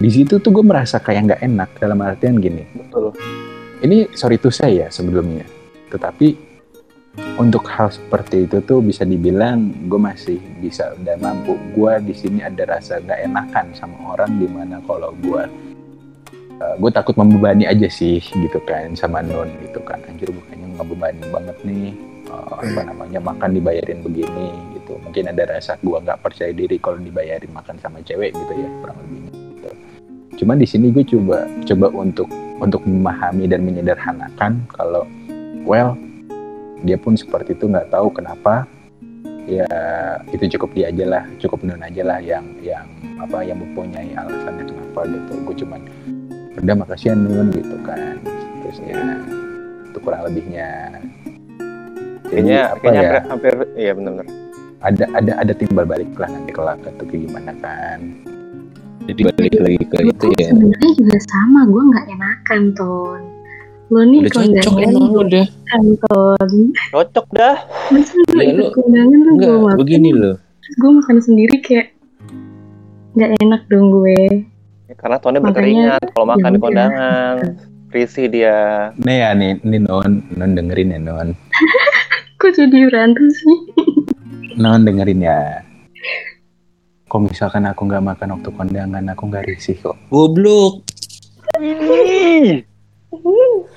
Di 0.00 0.08
situ 0.08 0.40
tuh 0.40 0.50
gue 0.56 0.64
merasa 0.64 0.96
kayak 0.96 1.28
nggak 1.28 1.40
enak 1.44 1.68
dalam 1.76 2.00
artian 2.00 2.40
gini. 2.40 2.64
Betul. 2.72 3.12
Ini 3.84 4.16
sorry 4.16 4.40
to 4.40 4.48
say 4.48 4.80
ya 4.80 4.88
sebelumnya. 4.88 5.44
Tetapi 5.92 6.49
untuk 7.40 7.64
hal 7.72 7.88
seperti 7.88 8.44
itu 8.44 8.60
tuh 8.60 8.84
bisa 8.84 9.08
dibilang 9.08 9.72
gue 9.88 9.96
masih 9.96 10.36
bisa 10.60 10.92
udah 11.00 11.16
mampu. 11.16 11.56
Gue 11.72 11.96
di 12.04 12.12
sini 12.12 12.44
ada 12.44 12.68
rasa 12.68 13.00
nggak 13.00 13.20
enakan 13.24 13.66
sama 13.72 13.96
orang 14.12 14.36
di 14.36 14.44
mana 14.44 14.76
kalau 14.84 15.16
gue 15.24 15.70
gue 16.80 16.90
takut 16.92 17.16
membebani 17.16 17.64
aja 17.64 17.88
sih 17.88 18.20
gitu 18.20 18.60
kan 18.68 18.92
sama 18.92 19.24
non 19.24 19.48
gitu 19.64 19.80
kan 19.80 19.96
anjir 20.08 20.28
bukannya 20.28 20.76
ngebebani 20.76 21.24
banget 21.32 21.56
nih 21.64 21.92
eh, 22.28 22.52
apa 22.56 22.80
namanya 22.84 23.20
makan 23.20 23.56
dibayarin 23.56 24.00
begini 24.04 24.52
gitu 24.76 25.00
mungkin 25.00 25.32
ada 25.32 25.56
rasa 25.56 25.80
gue 25.80 25.96
nggak 25.96 26.20
percaya 26.20 26.52
diri 26.52 26.76
kalau 26.76 27.00
dibayarin 27.00 27.48
makan 27.52 27.80
sama 27.80 28.04
cewek 28.04 28.36
gitu 28.36 28.52
ya 28.52 28.68
kurang 28.84 28.96
lebihnya 29.00 29.32
gitu. 29.32 29.68
cuman 30.44 30.56
di 30.60 30.66
sini 30.68 30.86
gue 30.92 31.04
coba 31.04 31.48
coba 31.64 31.86
untuk 31.96 32.28
untuk 32.60 32.82
memahami 32.84 33.44
dan 33.48 33.60
menyederhanakan 33.64 34.60
kalau 34.72 35.08
well 35.64 35.96
dia 36.80 36.96
pun 36.96 37.14
seperti 37.16 37.52
itu 37.54 37.68
nggak 37.68 37.92
tahu 37.92 38.08
kenapa 38.12 38.64
ya 39.44 39.66
itu 40.30 40.46
cukup 40.56 40.70
dia 40.76 40.88
aja 40.92 41.04
lah 41.08 41.24
cukup 41.42 41.64
non 41.66 41.82
aja 41.82 42.02
lah 42.06 42.18
yang 42.22 42.44
yang 42.62 42.86
apa 43.18 43.42
yang 43.42 43.58
mempunyai 43.58 44.14
alasannya 44.14 44.64
kenapa 44.64 45.00
gitu 45.10 45.32
gue 45.42 45.56
cuman 45.66 45.80
udah 46.60 46.74
makasih 46.76 47.12
ya 47.12 47.14
nun 47.16 47.48
gitu 47.50 47.76
kan 47.82 48.16
terusnya 48.62 49.18
itu 49.90 49.98
kurang 50.00 50.22
lebihnya 50.28 50.70
Jadi, 52.30 52.46
Kayaknya, 52.46 52.60
apa 52.62 52.78
kayaknya 52.78 53.00
ya 53.02 53.10
hampir, 53.26 53.26
hampir, 53.26 53.54
iya 53.74 53.92
benar-benar. 53.96 54.26
ada 54.80 55.04
ada 55.18 55.32
ada 55.42 55.52
timbal 55.52 55.82
balik 55.82 56.10
lah 56.14 56.30
nanti 56.30 56.50
kelak 56.54 56.78
atau 56.86 57.04
kayak 57.10 57.26
gimana 57.26 57.52
kan 57.58 57.98
Jadi 59.10 59.20
balik 59.26 59.54
lagi 59.58 59.82
ke 59.82 59.96
itu 60.06 60.26
ya. 60.38 60.48
sebenarnya 60.54 60.92
juga 60.94 61.18
sama, 61.26 61.60
gue 61.66 61.82
nggak 61.90 62.06
enakan 62.14 62.62
ton. 62.78 63.20
Lo 63.90 64.00
nih 64.02 64.22
Udah 64.22 64.32
cocok 64.32 64.74
emang 64.78 65.06
makan 65.12 65.82
ton. 66.00 66.50
Cocok 66.90 67.26
dah. 67.32 67.56
Masa 67.90 68.14
lo 68.14 68.38
Ya, 68.38 68.44
ikut 68.48 68.58
lo- 68.60 68.72
kondangan 68.72 69.18
lo 69.20 69.32
gue 69.34 69.54
makan, 69.60 69.76
begini 69.76 70.10
loh. 70.12 70.36
terus 70.60 70.76
gue 70.76 70.90
makan 70.92 71.16
sendiri 71.18 71.56
kayak 71.58 71.86
nggak 73.12 73.30
enak 73.36 73.62
dong 73.66 73.90
gue. 73.90 74.46
Ya, 74.86 74.94
Karena 74.94 75.16
Tony 75.18 75.38
berkeringat 75.38 76.02
kalau 76.08 76.26
makan 76.28 76.38
di 76.38 76.50
yaudah. 76.52 76.62
kondangan. 76.62 77.36
Risih 77.90 78.26
dia. 78.26 78.58
nih 78.96 79.16
ya 79.18 79.30
nih 79.32 79.58
nih 79.60 79.80
non 79.80 80.10
non 80.30 80.50
dengerin 80.52 80.94
ya 80.94 81.00
non 81.00 81.34
Kok 82.38 82.54
jadi 82.54 82.86
berantem 82.86 83.26
sih? 83.28 83.56
non 84.54 84.80
dengerin 84.80 85.18
ya 85.20 85.66
Kok 87.04 87.20
misalkan 87.24 87.66
aku 87.66 87.82
nggak 87.84 88.04
makan 88.04 88.28
waktu 88.32 88.48
kondangan 88.48 89.02
aku 89.08 89.26
nggak 89.26 89.42
risih 89.44 89.74
kok 89.76 89.98
Goblok. 90.06 90.86
Ih, 91.58 92.62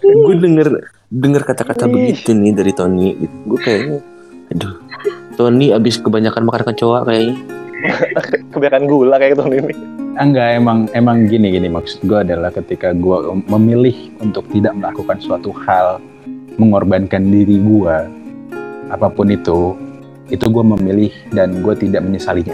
Gue 0.04 0.36
denger 0.38 0.68
denger 1.10 1.42
kata-kata 1.46 1.90
begitu 1.90 2.34
nih 2.38 2.54
dari 2.54 2.72
Tony. 2.74 3.18
Gue 3.50 3.60
kayaknya, 3.62 4.00
aduh. 4.54 4.74
Tony 5.34 5.74
abis 5.74 5.98
kebanyakan 5.98 6.46
makan 6.46 6.64
kecoa 6.74 7.06
kayaknya. 7.10 7.36
kebanyakan 8.54 8.84
gula 8.88 9.16
kayak 9.20 9.36
Tony 9.42 9.60
ini. 9.60 9.76
enggak 10.14 10.62
emang 10.62 10.86
emang 10.94 11.26
gini 11.26 11.50
gini 11.58 11.66
maksud 11.74 12.06
gue 12.06 12.22
adalah 12.22 12.54
ketika 12.54 12.94
gue 12.94 13.18
memilih 13.50 14.14
untuk 14.22 14.46
tidak 14.54 14.78
melakukan 14.78 15.18
suatu 15.18 15.50
hal 15.66 15.98
mengorbankan 16.62 17.34
diri 17.34 17.58
gue 17.58 17.98
apa 18.94 19.10
pun 19.10 19.34
itu 19.34 19.74
itu 20.30 20.46
gue 20.46 20.64
memilih 20.78 21.10
dan 21.34 21.66
gue 21.66 21.74
tidak 21.74 22.06
menyesalinya 22.06 22.54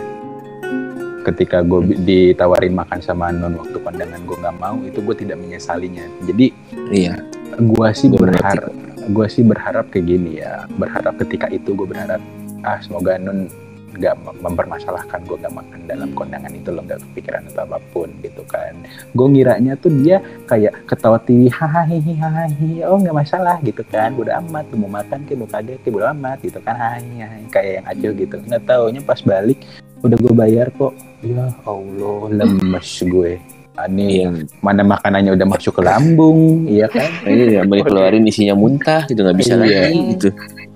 ketika 1.28 1.60
gue 1.62 2.00
ditawarin 2.00 2.74
makan 2.74 3.00
sama 3.04 3.32
non 3.34 3.60
waktu 3.60 3.78
kondangan 3.80 4.22
gue 4.24 4.38
nggak 4.40 4.58
mau 4.58 4.78
itu 4.84 5.00
gue 5.04 5.16
tidak 5.18 5.38
menyesalinya 5.40 6.06
jadi 6.24 6.52
Iya. 6.90 7.16
gue 7.60 7.88
sih 7.92 8.08
berharap 8.08 8.72
gue 9.10 9.28
sih 9.28 9.44
berharap 9.44 9.90
kayak 9.90 10.06
gini 10.06 10.40
ya 10.40 10.64
berharap 10.78 11.18
ketika 11.20 11.50
itu 11.50 11.74
gue 11.76 11.88
berharap 11.88 12.22
ah 12.64 12.78
semoga 12.80 13.18
non 13.18 13.48
nggak 13.96 14.16
mem- 14.22 14.40
mempermasalahkan 14.42 15.20
gue 15.26 15.38
nggak 15.40 15.56
makan 15.56 15.80
dalam 15.90 16.10
kondangan 16.14 16.52
itu 16.54 16.70
lo 16.70 16.82
nggak 16.86 17.00
kepikiran 17.10 17.42
atau 17.50 17.66
apa 17.66 17.78
pun 17.90 18.10
gitu 18.22 18.42
kan. 18.46 18.74
Gue 19.12 19.28
ngiranya 19.34 19.74
tuh 19.76 19.90
dia 19.90 20.20
kayak 20.46 20.86
ketawa 20.86 21.18
TV 21.18 21.50
hahaha 21.50 21.98
hahaha 21.98 22.46
oh 22.86 22.98
nggak 23.02 23.18
masalah 23.18 23.58
gitu 23.66 23.82
kan. 23.88 24.14
Udah 24.14 24.38
amat 24.46 24.70
mau 24.78 24.92
makan 24.92 25.26
ke 25.26 25.34
mau 25.34 25.50
kagak 25.50 25.82
ke 25.82 25.90
udah 25.90 26.14
amat 26.14 26.38
gitu 26.46 26.60
kan. 26.62 26.76
Hahaha 26.78 27.50
kayak 27.50 27.72
yang 27.82 27.86
aja 27.90 28.08
gitu. 28.14 28.36
Nggak 28.46 28.62
taunya 28.68 29.02
pas 29.02 29.20
balik 29.24 29.60
udah 30.06 30.18
gue 30.18 30.34
bayar 30.34 30.68
kok. 30.76 30.94
Ya 31.26 31.50
Allah 31.66 32.22
lemes 32.32 32.90
gue. 33.04 33.42
Ani 33.80 34.28
Iya. 34.28 34.44
mana 34.60 34.84
makanannya 34.84 35.40
udah 35.40 35.48
masuk 35.48 35.80
ke 35.80 35.82
lambung 35.88 36.68
iya 36.68 36.92
kan? 36.92 37.08
Iya, 37.24 37.64
mau 37.64 37.80
dikeluarin 37.80 38.28
isinya 38.28 38.52
muntah 38.52 39.08
gitu 39.08 39.24
nggak 39.24 39.40
bisa 39.40 39.56
Iya. 39.56 39.88
lagi 39.88 40.00
gitu. 40.20 40.30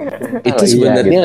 Itu 0.50 0.64
iya, 0.64 0.72
sebenarnya 0.72 1.24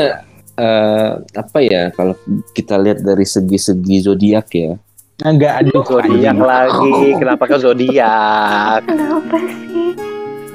eh, 0.59 1.11
apa 1.33 1.59
ya 1.61 1.88
kalau 1.90 2.18
kita 2.51 2.75
lihat 2.77 3.01
dari 3.01 3.23
segi-segi 3.23 3.97
zodiak 4.03 4.49
ya. 4.51 4.75
Enggak 5.18 5.66
aduh 5.66 5.83
Zodiak 5.83 6.31
anjing. 6.31 6.38
lagi. 6.38 6.94
Kenapa 7.16 7.44
ke 7.44 7.57
zodiak? 7.59 8.81
Kenapa 8.85 9.37
sih? 9.38 9.90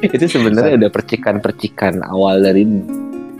Itu 0.03 0.25
sebenarnya 0.29 0.75
ada 0.77 0.89
percikan-percikan 0.89 2.03
awal 2.03 2.39
dari 2.39 2.63
ini. 2.63 2.83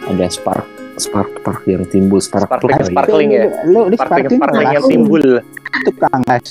ada 0.04 0.28
spark 0.28 0.68
spark 0.96 1.32
spark 1.40 1.64
yang 1.64 1.88
timbul 1.88 2.20
spark 2.20 2.44
Sparkling, 2.44 2.76
plug. 2.76 2.92
sparkling 2.92 3.30
ya. 3.32 3.46
Lo 3.66 3.88
di 3.88 3.96
Sparkling, 3.96 4.36
sparkling 4.36 4.68
yang 4.68 4.76
langsung 4.76 4.92
timbul. 4.92 5.24
tukang 5.84 6.22
gas. 6.24 6.48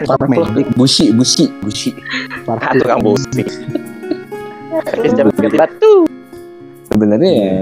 Spark 0.00 0.28
magic, 0.28 0.66
busi 0.76 1.12
busi 1.12 1.48
busi 1.60 1.90
spark 2.36 2.60
Ah, 2.60 2.72
tukang 2.72 3.00
busi. 3.00 3.40
Jam 5.16 5.32
batu. 5.32 6.04
sebenarnya 6.86 7.30
ya 7.32 7.52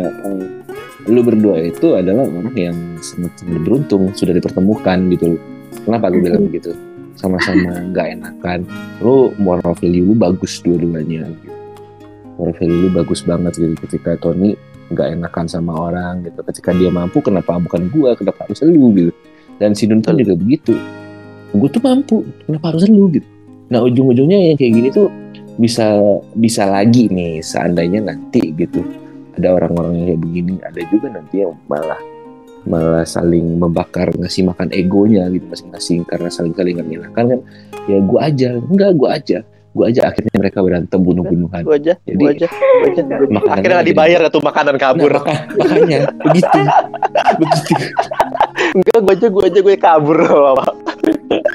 lu 1.05 1.21
berdua 1.21 1.61
itu 1.61 1.93
adalah 1.93 2.25
orang 2.25 2.57
yang 2.57 2.77
sangat 3.05 3.37
beruntung 3.45 4.09
sudah 4.17 4.33
dipertemukan 4.33 4.99
gitu 5.13 5.37
loh. 5.37 5.43
Kenapa 5.85 6.09
gue 6.09 6.21
bilang 6.25 6.49
begitu? 6.49 6.73
Sama-sama 7.21 7.77
nggak 7.93 8.09
enakan. 8.21 8.65
Lu 9.05 9.37
moral 9.37 9.77
value 9.77 10.05
lu 10.05 10.15
bagus 10.17 10.65
dua-duanya. 10.65 11.29
Gitu. 11.29 11.53
Moral 12.41 12.55
value 12.57 12.81
lu 12.87 12.91
bagus 12.93 13.21
banget 13.21 13.53
gitu 13.61 13.75
ketika 13.85 14.17
Tony 14.17 14.57
nggak 14.93 15.21
enakan 15.21 15.45
sama 15.45 15.73
orang 15.77 16.25
gitu. 16.25 16.41
Ketika 16.41 16.73
dia 16.73 16.89
mampu 16.89 17.21
kenapa 17.21 17.61
bukan 17.61 17.93
gua? 17.93 18.17
Kenapa 18.17 18.49
harus 18.49 18.65
lu 18.65 18.97
gitu? 18.97 19.13
Dan 19.61 19.77
si 19.77 19.85
Nunton 19.85 20.17
juga 20.17 20.35
begitu. 20.35 20.75
Gue 21.55 21.71
tuh 21.71 21.79
mampu, 21.87 22.27
kenapa 22.51 22.75
harus 22.75 22.91
lu 22.91 23.07
gitu? 23.15 23.29
Nah 23.71 23.79
ujung-ujungnya 23.87 24.51
yang 24.51 24.57
kayak 24.59 24.73
gini 24.75 24.89
tuh 24.91 25.07
bisa 25.55 25.95
bisa 26.35 26.67
lagi 26.67 27.07
nih 27.07 27.39
seandainya 27.39 28.03
nanti 28.03 28.51
gitu 28.59 28.83
ada 29.35 29.49
orang-orang 29.51 29.93
yang 29.99 30.07
kayak 30.07 30.21
begini 30.23 30.55
ada 30.63 30.81
juga 30.91 31.07
nanti 31.11 31.35
yang 31.43 31.53
malah 31.67 32.01
malah 32.65 33.05
saling 33.05 33.61
membakar 33.61 34.09
ngasih 34.17 34.49
makan 34.49 34.73
egonya 34.73 35.29
gitu 35.29 35.45
masing-masing 35.53 36.01
karena 36.09 36.33
saling-saling 36.33 36.81
menyenangkan 36.81 37.37
kan 37.37 37.41
ya 37.85 38.01
gue 38.01 38.21
aja 38.21 38.49
enggak 38.57 38.91
gue 38.97 39.09
aja 39.11 39.39
gue 39.75 39.85
aja 39.91 40.01
akhirnya 40.07 40.39
mereka 40.39 40.63
berantem 40.63 41.03
bunuh-bunuhan 41.03 41.67
Gue 41.67 41.77
aja, 41.83 41.99
Jadi, 42.07 42.15
gue 42.15 42.31
aja, 42.31 42.47
gue 42.47 42.89
aja. 42.95 43.03
Akhirnya 43.59 43.75
nggak 43.75 43.87
jadi- 43.91 43.91
dibayar 43.91 44.21
ya 44.23 44.31
tuh 44.31 44.43
makanan 44.47 44.77
kabur. 44.79 45.13
Nah, 45.19 45.23
maka- 45.27 45.43
makanya 45.59 45.99
begitu 46.31 46.59
begitu 47.43 47.75
Enggak, 48.71 48.99
gue 49.03 49.13
aja, 49.19 49.27
gue 49.35 49.43
aja, 49.51 49.61
gue 49.67 49.75
kabur. 49.75 50.19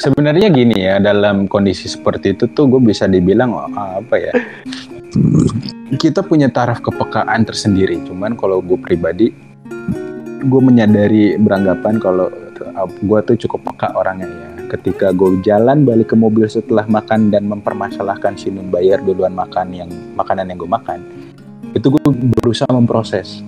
Sebenarnya 0.03 0.47
gini 0.51 0.83
ya 0.83 0.99
dalam 0.99 1.47
kondisi 1.47 1.87
seperti 1.87 2.35
itu 2.35 2.51
tuh 2.51 2.67
gue 2.67 2.81
bisa 2.83 3.07
dibilang 3.07 3.55
oh, 3.55 3.71
apa 3.71 4.15
ya? 4.19 4.35
Kita 5.97 6.21
punya 6.21 6.53
taraf 6.53 6.85
kepekaan 6.85 7.41
tersendiri. 7.45 7.97
Cuman 8.05 8.37
kalau 8.37 8.61
gue 8.61 8.77
pribadi, 8.77 9.33
gue 10.45 10.61
menyadari 10.61 11.35
beranggapan 11.35 11.97
kalau 11.97 12.29
gue 13.01 13.19
tuh 13.25 13.35
cukup 13.47 13.73
peka 13.73 13.97
orangnya 13.97 14.29
ya. 14.29 14.49
Ketika 14.69 15.09
gue 15.09 15.41
jalan 15.41 15.81
balik 15.81 16.13
ke 16.13 16.15
mobil 16.15 16.45
setelah 16.45 16.85
makan 16.85 17.33
dan 17.33 17.49
mempermasalahkan 17.49 18.37
si 18.37 18.53
Nun 18.53 18.69
bayar 18.69 19.01
duluan 19.01 19.33
makan 19.33 19.73
yang 19.73 19.89
makanan 20.13 20.53
yang 20.53 20.61
gue 20.61 20.69
makan, 20.69 21.01
itu 21.73 21.89
gue 21.89 22.01
berusaha 22.37 22.69
memproses. 22.69 23.41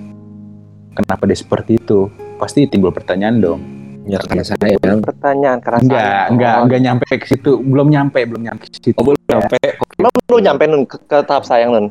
Kenapa 0.97 1.29
dia 1.29 1.37
seperti 1.37 1.77
itu? 1.77 2.09
Pasti 2.41 2.65
timbul 2.65 2.89
pertanyaan 2.89 3.37
dong. 3.37 3.80
Ya 4.11 4.19
karena 4.19 4.43
saya 4.43 4.75
yang 4.75 4.99
Pertanyaan 4.99 5.57
karena 5.57 5.79
Enggak, 5.79 6.03
saya. 6.03 6.27
enggak, 6.27 6.55
enggak 6.61 6.79
nyampe 6.83 7.05
ke 7.15 7.25
situ. 7.25 7.51
Belum 7.63 7.87
nyampe, 7.87 8.19
belum 8.27 8.41
nyampe 8.43 8.65
ke 8.67 8.77
situ. 8.77 8.97
oh 8.99 9.03
belum 9.07 9.19
sampai 9.23 9.59
Emang 9.95 10.13
lu 10.27 10.37
nyampe 10.37 10.63
nun 10.67 10.83
ke, 10.83 10.97
ke 10.99 11.17
tahap 11.23 11.43
sayang 11.43 11.71
nun? 11.71 11.87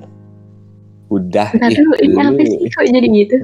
udah 1.11 1.48
ini 1.98 2.14
lu. 2.14 2.22
apa 2.22 2.42
sih 2.44 2.68
kok 2.70 2.83
jadi 2.87 3.09
gitu? 3.11 3.37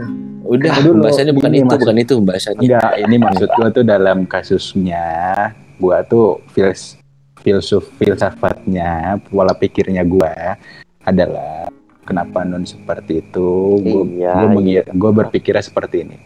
udah 0.46 0.70
Dulu, 0.78 0.88
pembahasannya 0.94 1.34
bukan 1.34 1.50
ini 1.50 1.56
itu 1.56 1.66
maksud- 1.66 1.82
bukan 1.82 1.96
itu 1.98 2.12
pembahasannya 2.14 2.60
Enggak, 2.62 2.90
ini 3.00 3.16
maksud 3.18 3.48
gua 3.50 3.68
tuh 3.68 3.82
dalam 3.82 4.18
kasusnya, 4.22 5.06
gua 5.76 5.96
tuh 6.06 6.38
fils 6.54 6.94
filsuf 7.42 7.90
filsafatnya, 7.98 9.18
pola 9.26 9.50
pikirnya 9.50 10.02
gua 10.02 10.54
adalah 11.02 11.66
kenapa 12.02 12.42
non 12.42 12.62
seperti 12.62 13.18
itu? 13.20 13.50
Gua, 13.82 14.02
Iya, 14.06 14.34
gua, 14.46 14.82
gua 14.94 15.10
berpikirnya 15.26 15.62
seperti 15.62 16.06
ini. 16.06 16.16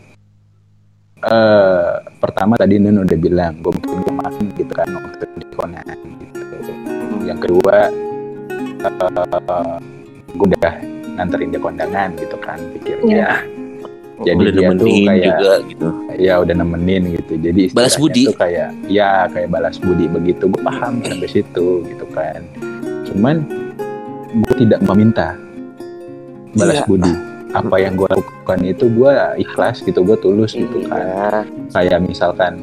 Eh, 1.21 1.91
pertama 2.17 2.57
tadi 2.57 2.81
Nun 2.81 3.05
udah 3.05 3.19
bilang, 3.21 3.53
gua 3.61 3.77
mungkin 3.77 3.97
gua 4.01 4.15
maafin 4.25 4.49
gitu 4.57 4.73
kan 4.73 4.89
waktu 4.89 5.25
di 5.37 5.47
Conan 5.53 5.85
gitu. 6.17 6.41
Yang 7.29 7.39
kedua, 7.45 7.77
eh, 8.81 9.77
gua 10.33 10.47
udah 10.49 10.73
nganterin 11.15 11.53
dia 11.53 11.61
kondangan 11.61 12.09
gitu 12.17 12.37
kan 12.41 12.57
pikirnya. 12.73 13.45
Jadi 14.21 14.37
udah 14.37 14.53
dia 14.53 14.69
tuh 14.69 14.77
nemenin 14.77 15.05
kayak- 15.09 15.25
juga 15.25 15.53
gitu 15.65 15.87
ya 16.21 16.35
udah 16.37 16.55
nemenin 16.55 17.03
gitu 17.17 17.33
jadi 17.41 17.63
Balas 17.73 17.97
budi. 17.97 18.29
tuh 18.29 18.37
kayak 18.37 18.69
ya 18.85 19.25
kayak 19.33 19.49
balas 19.49 19.81
budi 19.81 20.05
begitu 20.13 20.45
gue 20.45 20.61
paham 20.61 21.01
sampai 21.01 21.25
situ 21.25 21.89
gitu 21.89 22.05
kan 22.13 22.45
cuman 23.09 23.49
gue 24.45 24.55
tidak 24.61 24.85
meminta 24.85 25.41
balas 26.53 26.77
Iya. 26.77 26.85
budi 26.85 27.13
apa 27.51 27.77
yang 27.83 27.99
gue 27.99 28.07
lakukan 28.07 28.59
itu 28.63 28.87
gue 28.87 29.13
ikhlas 29.43 29.83
gitu 29.83 30.07
gue 30.07 30.17
tulus 30.23 30.55
gitu 30.55 30.87
kan. 30.87 31.03
Iya. 31.03 31.39
kayak 31.75 31.99
misalkan 32.07 32.59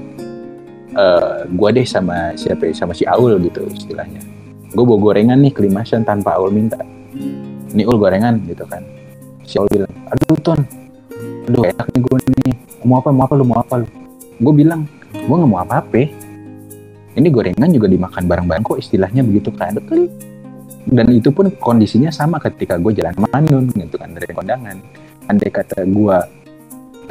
eh 0.95 1.43
gue 1.47 1.69
deh 1.75 1.85
sama 1.87 2.31
siapa 2.39 2.71
ya, 2.71 2.73
sama 2.73 2.93
si 2.95 3.03
Aul 3.03 3.37
gitu 3.43 3.67
istilahnya. 3.67 4.23
Gue 4.71 4.83
bawa 4.83 5.11
gorengan 5.11 5.39
nih 5.39 5.51
kelimasan 5.55 6.03
tanpa 6.07 6.35
Aul 6.39 6.51
minta. 6.51 6.79
Ini 7.71 7.83
Ul 7.83 7.99
gorengan 7.99 8.39
gitu 8.47 8.63
kan. 8.67 8.83
Si 9.43 9.59
Aul 9.59 9.67
bilang 9.71 9.91
aduh 10.11 10.39
Ton 10.39 10.59
aduh 11.47 11.63
enak 11.63 11.87
nih 11.95 12.01
gue 12.03 12.17
nih 12.43 12.53
mau 12.83 12.99
apa 12.99 13.09
mau 13.11 13.23
apa 13.27 13.33
lu 13.35 13.45
mau 13.47 13.59
apa 13.59 13.83
lu? 13.83 13.87
Gue 14.39 14.53
bilang 14.55 14.87
gue 15.11 15.35
nggak 15.35 15.51
mau 15.51 15.63
apa-apa. 15.63 16.03
Ini 17.17 17.27
gorengan 17.33 17.69
juga 17.73 17.89
dimakan 17.89 18.23
bareng-bareng 18.29 18.61
kok 18.61 18.77
istilahnya 18.77 19.25
begitu 19.25 19.49
kan 19.49 19.73
dan 20.87 21.07
itu 21.11 21.29
pun 21.35 21.51
kondisinya 21.59 22.09
sama 22.09 22.39
ketika 22.39 22.79
gue 22.79 22.95
jalan 22.95 23.13
sama 23.15 23.39
Nun 23.43 23.67
gitu 23.75 23.95
kan 23.99 24.09
dari 24.15 24.31
kondangan 24.31 24.77
andai 25.27 25.51
kata 25.51 25.83
gue 25.83 26.17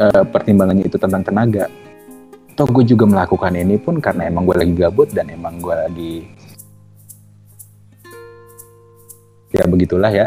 eh, 0.01 0.25
pertimbangannya 0.33 0.85
itu 0.89 0.97
tentang 0.97 1.23
tenaga 1.23 1.69
toh 2.57 2.69
gue 2.73 2.85
juga 2.89 3.05
melakukan 3.05 3.53
ini 3.53 3.77
pun 3.77 4.01
karena 4.01 4.33
emang 4.33 4.49
gue 4.49 4.57
lagi 4.57 4.73
gabut 4.73 5.13
dan 5.13 5.29
emang 5.29 5.61
gue 5.61 5.75
lagi 5.77 6.15
ya 9.53 9.65
begitulah 9.69 10.09
ya 10.09 10.27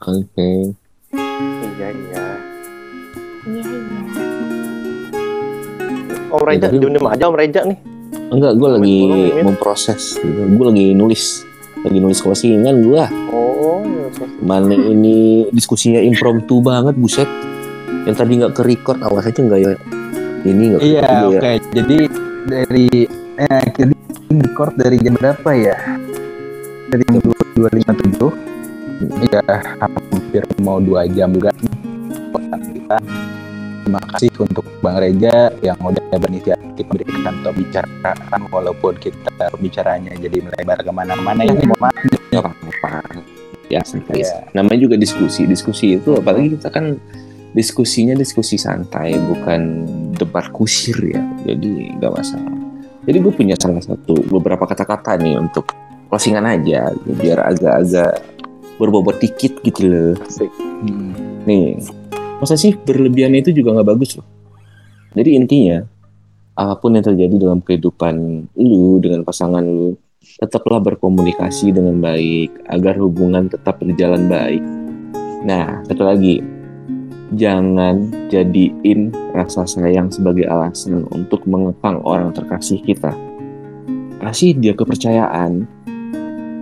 Oke. 0.00 0.72
Iya 1.12 1.88
iya. 1.92 2.24
Iya 3.44 3.62
iya. 3.68 4.24
Om 6.32 6.42
Reja, 6.48 6.72
tapi- 6.72 6.80
diem 6.80 7.04
aja 7.04 7.24
Om 7.28 7.36
Reja 7.36 7.60
nih. 7.68 7.78
Enggak, 8.32 8.52
gue 8.56 8.68
lagi 8.80 8.98
memproses. 9.44 10.16
Gitu. 10.16 10.40
Gue 10.56 10.66
lagi 10.72 10.86
nulis, 10.96 11.44
lagi 11.86 11.98
nulis 11.98 12.20
closingan 12.20 12.76
gue. 12.84 13.04
Oh, 13.32 13.80
ya, 13.84 14.06
pasti. 14.12 14.40
Mana 14.44 14.74
ini 14.74 15.48
diskusinya 15.52 16.00
impromptu 16.00 16.60
banget, 16.60 16.96
buset. 16.96 17.28
Yang 18.04 18.16
tadi 18.16 18.32
nggak 18.40 18.52
ke 18.56 18.62
record, 18.64 18.98
awas 19.04 19.28
aja 19.28 19.40
nggak 19.40 19.60
ya? 19.60 19.72
Ini 20.40 20.62
nggak 20.72 20.80
iya 20.80 21.00
ke 21.04 21.16
oke 21.36 21.52
jadi 21.76 21.98
dari 22.48 22.88
eh 23.36 23.64
jadi 23.76 23.94
record 24.40 24.72
dari 24.72 24.96
jam 25.04 25.14
berapa 25.20 25.50
ya 25.52 25.76
dari 26.88 27.04
jam 27.04 27.20
dua 27.20 27.68
lima 27.76 27.92
tujuh 27.92 28.32
ya 29.28 29.44
hampir 29.84 30.42
mau 30.64 30.80
dua 30.80 31.04
jam 31.12 31.28
juga 31.36 31.52
kita 32.48 32.96
terima 33.84 34.00
kasih 34.14 34.30
untuk 34.40 34.64
Bang 34.84 35.00
Reja 35.00 35.52
yang 35.64 35.76
udah 35.80 36.04
berinisiatif 36.16 36.84
memberikan 36.88 37.34
pembicaraan 37.44 38.40
walaupun 38.48 38.94
kita 38.96 39.50
bicaranya 39.60 40.12
jadi 40.16 40.40
melebar 40.40 40.78
ke 40.80 40.90
mana-mana 40.92 41.44
ya. 41.44 41.56
Ya, 43.70 43.86
santai. 43.86 44.26
Iya. 44.26 44.50
Namanya 44.50 44.78
juga 44.82 44.96
diskusi. 44.98 45.46
Diskusi 45.46 45.94
itu 45.94 46.18
apalagi 46.18 46.58
kita 46.58 46.74
kan 46.74 46.98
diskusinya 47.54 48.18
diskusi 48.18 48.58
santai, 48.58 49.14
bukan 49.14 49.86
debat 50.18 50.50
kusir 50.50 50.98
ya. 51.06 51.22
Jadi 51.46 51.94
nggak 51.98 52.12
masalah. 52.14 52.56
Jadi 53.06 53.16
gue 53.22 53.32
punya 53.32 53.56
salah 53.56 53.80
satu 53.80 54.26
beberapa 54.26 54.66
kata-kata 54.66 55.16
nih 55.22 55.38
untuk 55.38 55.70
closingan 56.10 56.44
aja, 56.44 56.90
biar 57.06 57.38
agak-agak 57.46 58.26
berbobot 58.76 59.22
dikit 59.22 59.62
gitu 59.62 59.82
loh. 59.86 60.14
Hmm. 60.82 61.14
Nih, 61.46 61.78
posesif 62.40 62.80
berlebihan 62.88 63.36
itu 63.36 63.52
juga 63.52 63.76
nggak 63.76 63.88
bagus 63.92 64.16
loh. 64.16 64.26
Jadi 65.12 65.36
intinya, 65.36 65.84
apa 66.56 66.74
pun 66.80 66.96
yang 66.96 67.04
terjadi 67.04 67.36
dalam 67.36 67.60
kehidupan 67.60 68.14
lu 68.56 68.96
dengan 68.98 69.20
pasangan 69.22 69.60
lu, 69.60 69.92
tetaplah 70.40 70.80
berkomunikasi 70.80 71.76
dengan 71.76 72.00
baik 72.00 72.64
agar 72.72 72.96
hubungan 72.96 73.52
tetap 73.52 73.76
berjalan 73.84 74.24
baik. 74.26 74.62
Nah, 75.44 75.84
satu 75.84 76.04
lagi, 76.04 76.40
jangan 77.36 78.08
jadiin 78.32 79.12
rasa 79.36 79.68
sayang 79.68 80.08
sebagai 80.08 80.48
alasan 80.48 81.04
untuk 81.12 81.44
mengekang 81.44 82.00
orang 82.04 82.32
terkasih 82.32 82.80
kita. 82.84 83.12
Kasih 84.20 84.52
dia 84.56 84.76
kepercayaan, 84.76 85.64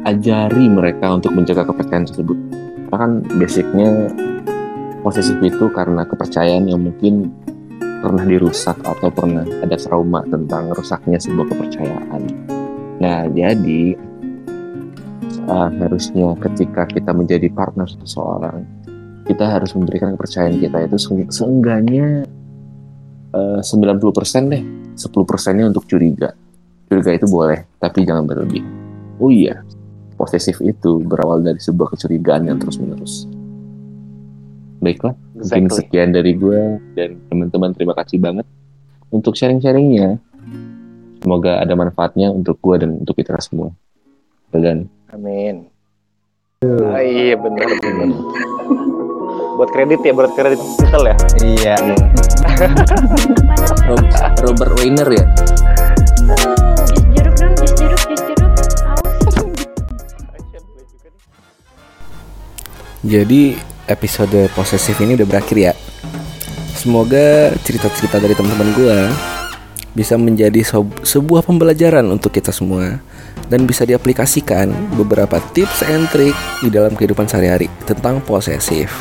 ajari 0.06 0.66
mereka 0.70 1.10
untuk 1.18 1.34
menjaga 1.34 1.66
kepercayaan 1.66 2.06
tersebut. 2.06 2.38
Karena 2.88 2.96
kan 2.96 3.12
basicnya 3.36 3.88
posesif 5.02 5.38
itu 5.42 5.70
karena 5.70 6.02
kepercayaan 6.04 6.66
yang 6.68 6.82
mungkin 6.82 7.30
pernah 7.98 8.22
dirusak 8.22 8.78
atau 8.82 9.10
pernah 9.10 9.42
ada 9.42 9.74
trauma 9.74 10.22
tentang 10.26 10.70
rusaknya 10.70 11.18
sebuah 11.18 11.50
kepercayaan. 11.50 12.22
Nah, 12.98 13.26
jadi 13.30 13.98
uh, 15.50 15.70
harusnya 15.82 16.34
ketika 16.38 16.86
kita 16.86 17.10
menjadi 17.10 17.50
partner 17.50 17.86
seseorang, 17.90 18.62
kita 19.26 19.44
harus 19.44 19.74
memberikan 19.74 20.14
kepercayaan 20.14 20.62
kita 20.62 20.78
itu 20.86 20.96
se- 20.98 21.30
seenggaknya 21.30 22.26
uh, 23.34 23.60
90% 23.60 24.52
deh, 24.54 24.62
10%-nya 24.94 25.64
untuk 25.66 25.84
curiga. 25.86 26.34
Curiga 26.88 27.10
itu 27.12 27.26
boleh, 27.28 27.66
tapi 27.82 28.06
jangan 28.06 28.24
berlebih. 28.24 28.62
Oh 29.18 29.30
iya, 29.30 29.62
posesif 30.14 30.62
itu 30.62 31.02
berawal 31.02 31.42
dari 31.42 31.58
sebuah 31.58 31.94
kecurigaan 31.94 32.46
yang 32.46 32.58
terus-menerus. 32.62 33.37
Baiklah, 34.78 35.12
mungkin 35.34 35.66
Exactly. 35.66 35.76
sekian 35.82 36.08
dari 36.10 36.32
gue 36.32 36.78
dan 36.94 37.18
teman-teman 37.26 37.70
terima 37.72 37.92
kasih 37.92 38.16
banget 38.16 38.44
untuk 39.08 39.34
sharing-sharingnya. 39.34 40.16
Semoga 41.18 41.58
ada 41.58 41.74
manfaatnya 41.74 42.30
untuk 42.30 42.56
gue 42.58 42.74
dan 42.78 42.90
untuk 42.96 43.12
kita 43.12 43.36
semua. 43.38 43.70
Dan 44.48 44.88
Amin. 45.08 45.66
Ah, 46.62 46.98
iya 46.98 47.34
benar 47.34 47.66
benar. 47.74 48.08
Buat 49.54 49.68
kredit 49.70 50.00
ya, 50.00 50.12
buat 50.12 50.32
kredit 50.32 50.58
digital 50.58 51.02
ya. 51.04 51.14
iya 51.40 51.74
Rob- 53.84 54.12
Robert 54.40 54.72
Weiner 54.76 55.08
ya. 55.08 55.24
Jus 56.86 57.02
jeruk 57.10 57.34
dong, 57.34 57.52
jus 57.56 57.72
jeruk, 57.74 58.00
jus 58.04 58.20
jeruk. 58.22 58.52
Aus. 58.86 59.34
Jadi 63.00 63.56
episode 63.88 64.46
posesif 64.54 64.94
ini 65.00 65.16
udah 65.18 65.26
berakhir 65.26 65.56
ya. 65.56 65.72
Semoga 66.78 67.50
cerita-cerita 67.66 68.22
dari 68.22 68.38
teman-teman 68.38 68.70
gue 68.78 68.98
bisa 69.98 70.14
menjadi 70.14 70.62
sebuah 71.02 71.42
pembelajaran 71.42 72.06
untuk 72.06 72.30
kita 72.30 72.54
semua 72.54 73.02
dan 73.50 73.66
bisa 73.66 73.82
diaplikasikan 73.82 74.70
beberapa 74.94 75.42
tips 75.56 75.82
and 75.88 76.06
trick 76.14 76.36
di 76.62 76.70
dalam 76.70 76.94
kehidupan 76.94 77.26
sehari-hari 77.26 77.66
tentang 77.82 78.22
posesif. 78.22 78.92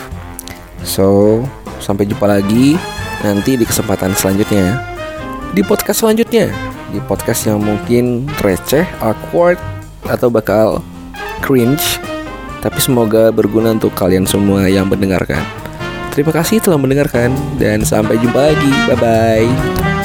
So, 0.82 1.44
sampai 1.78 2.10
jumpa 2.10 2.26
lagi 2.26 2.80
nanti 3.22 3.60
di 3.60 3.66
kesempatan 3.68 4.18
selanjutnya 4.18 4.82
di 5.54 5.62
podcast 5.62 6.02
selanjutnya 6.02 6.50
di 6.90 7.00
podcast 7.04 7.46
yang 7.46 7.60
mungkin 7.60 8.26
receh, 8.40 8.88
awkward 9.04 9.60
atau 10.08 10.32
bakal 10.32 10.80
cringe 11.44 12.00
tapi 12.62 12.80
semoga 12.82 13.30
berguna 13.30 13.74
untuk 13.74 13.94
kalian 13.94 14.26
semua 14.26 14.66
yang 14.70 14.90
mendengarkan. 14.90 15.42
Terima 16.14 16.34
kasih 16.34 16.58
telah 16.58 16.82
mendengarkan 16.82 17.30
dan 17.62 17.86
sampai 17.86 18.18
jumpa 18.18 18.54
lagi. 18.54 18.72
Bye 18.90 18.98
bye. 18.98 19.97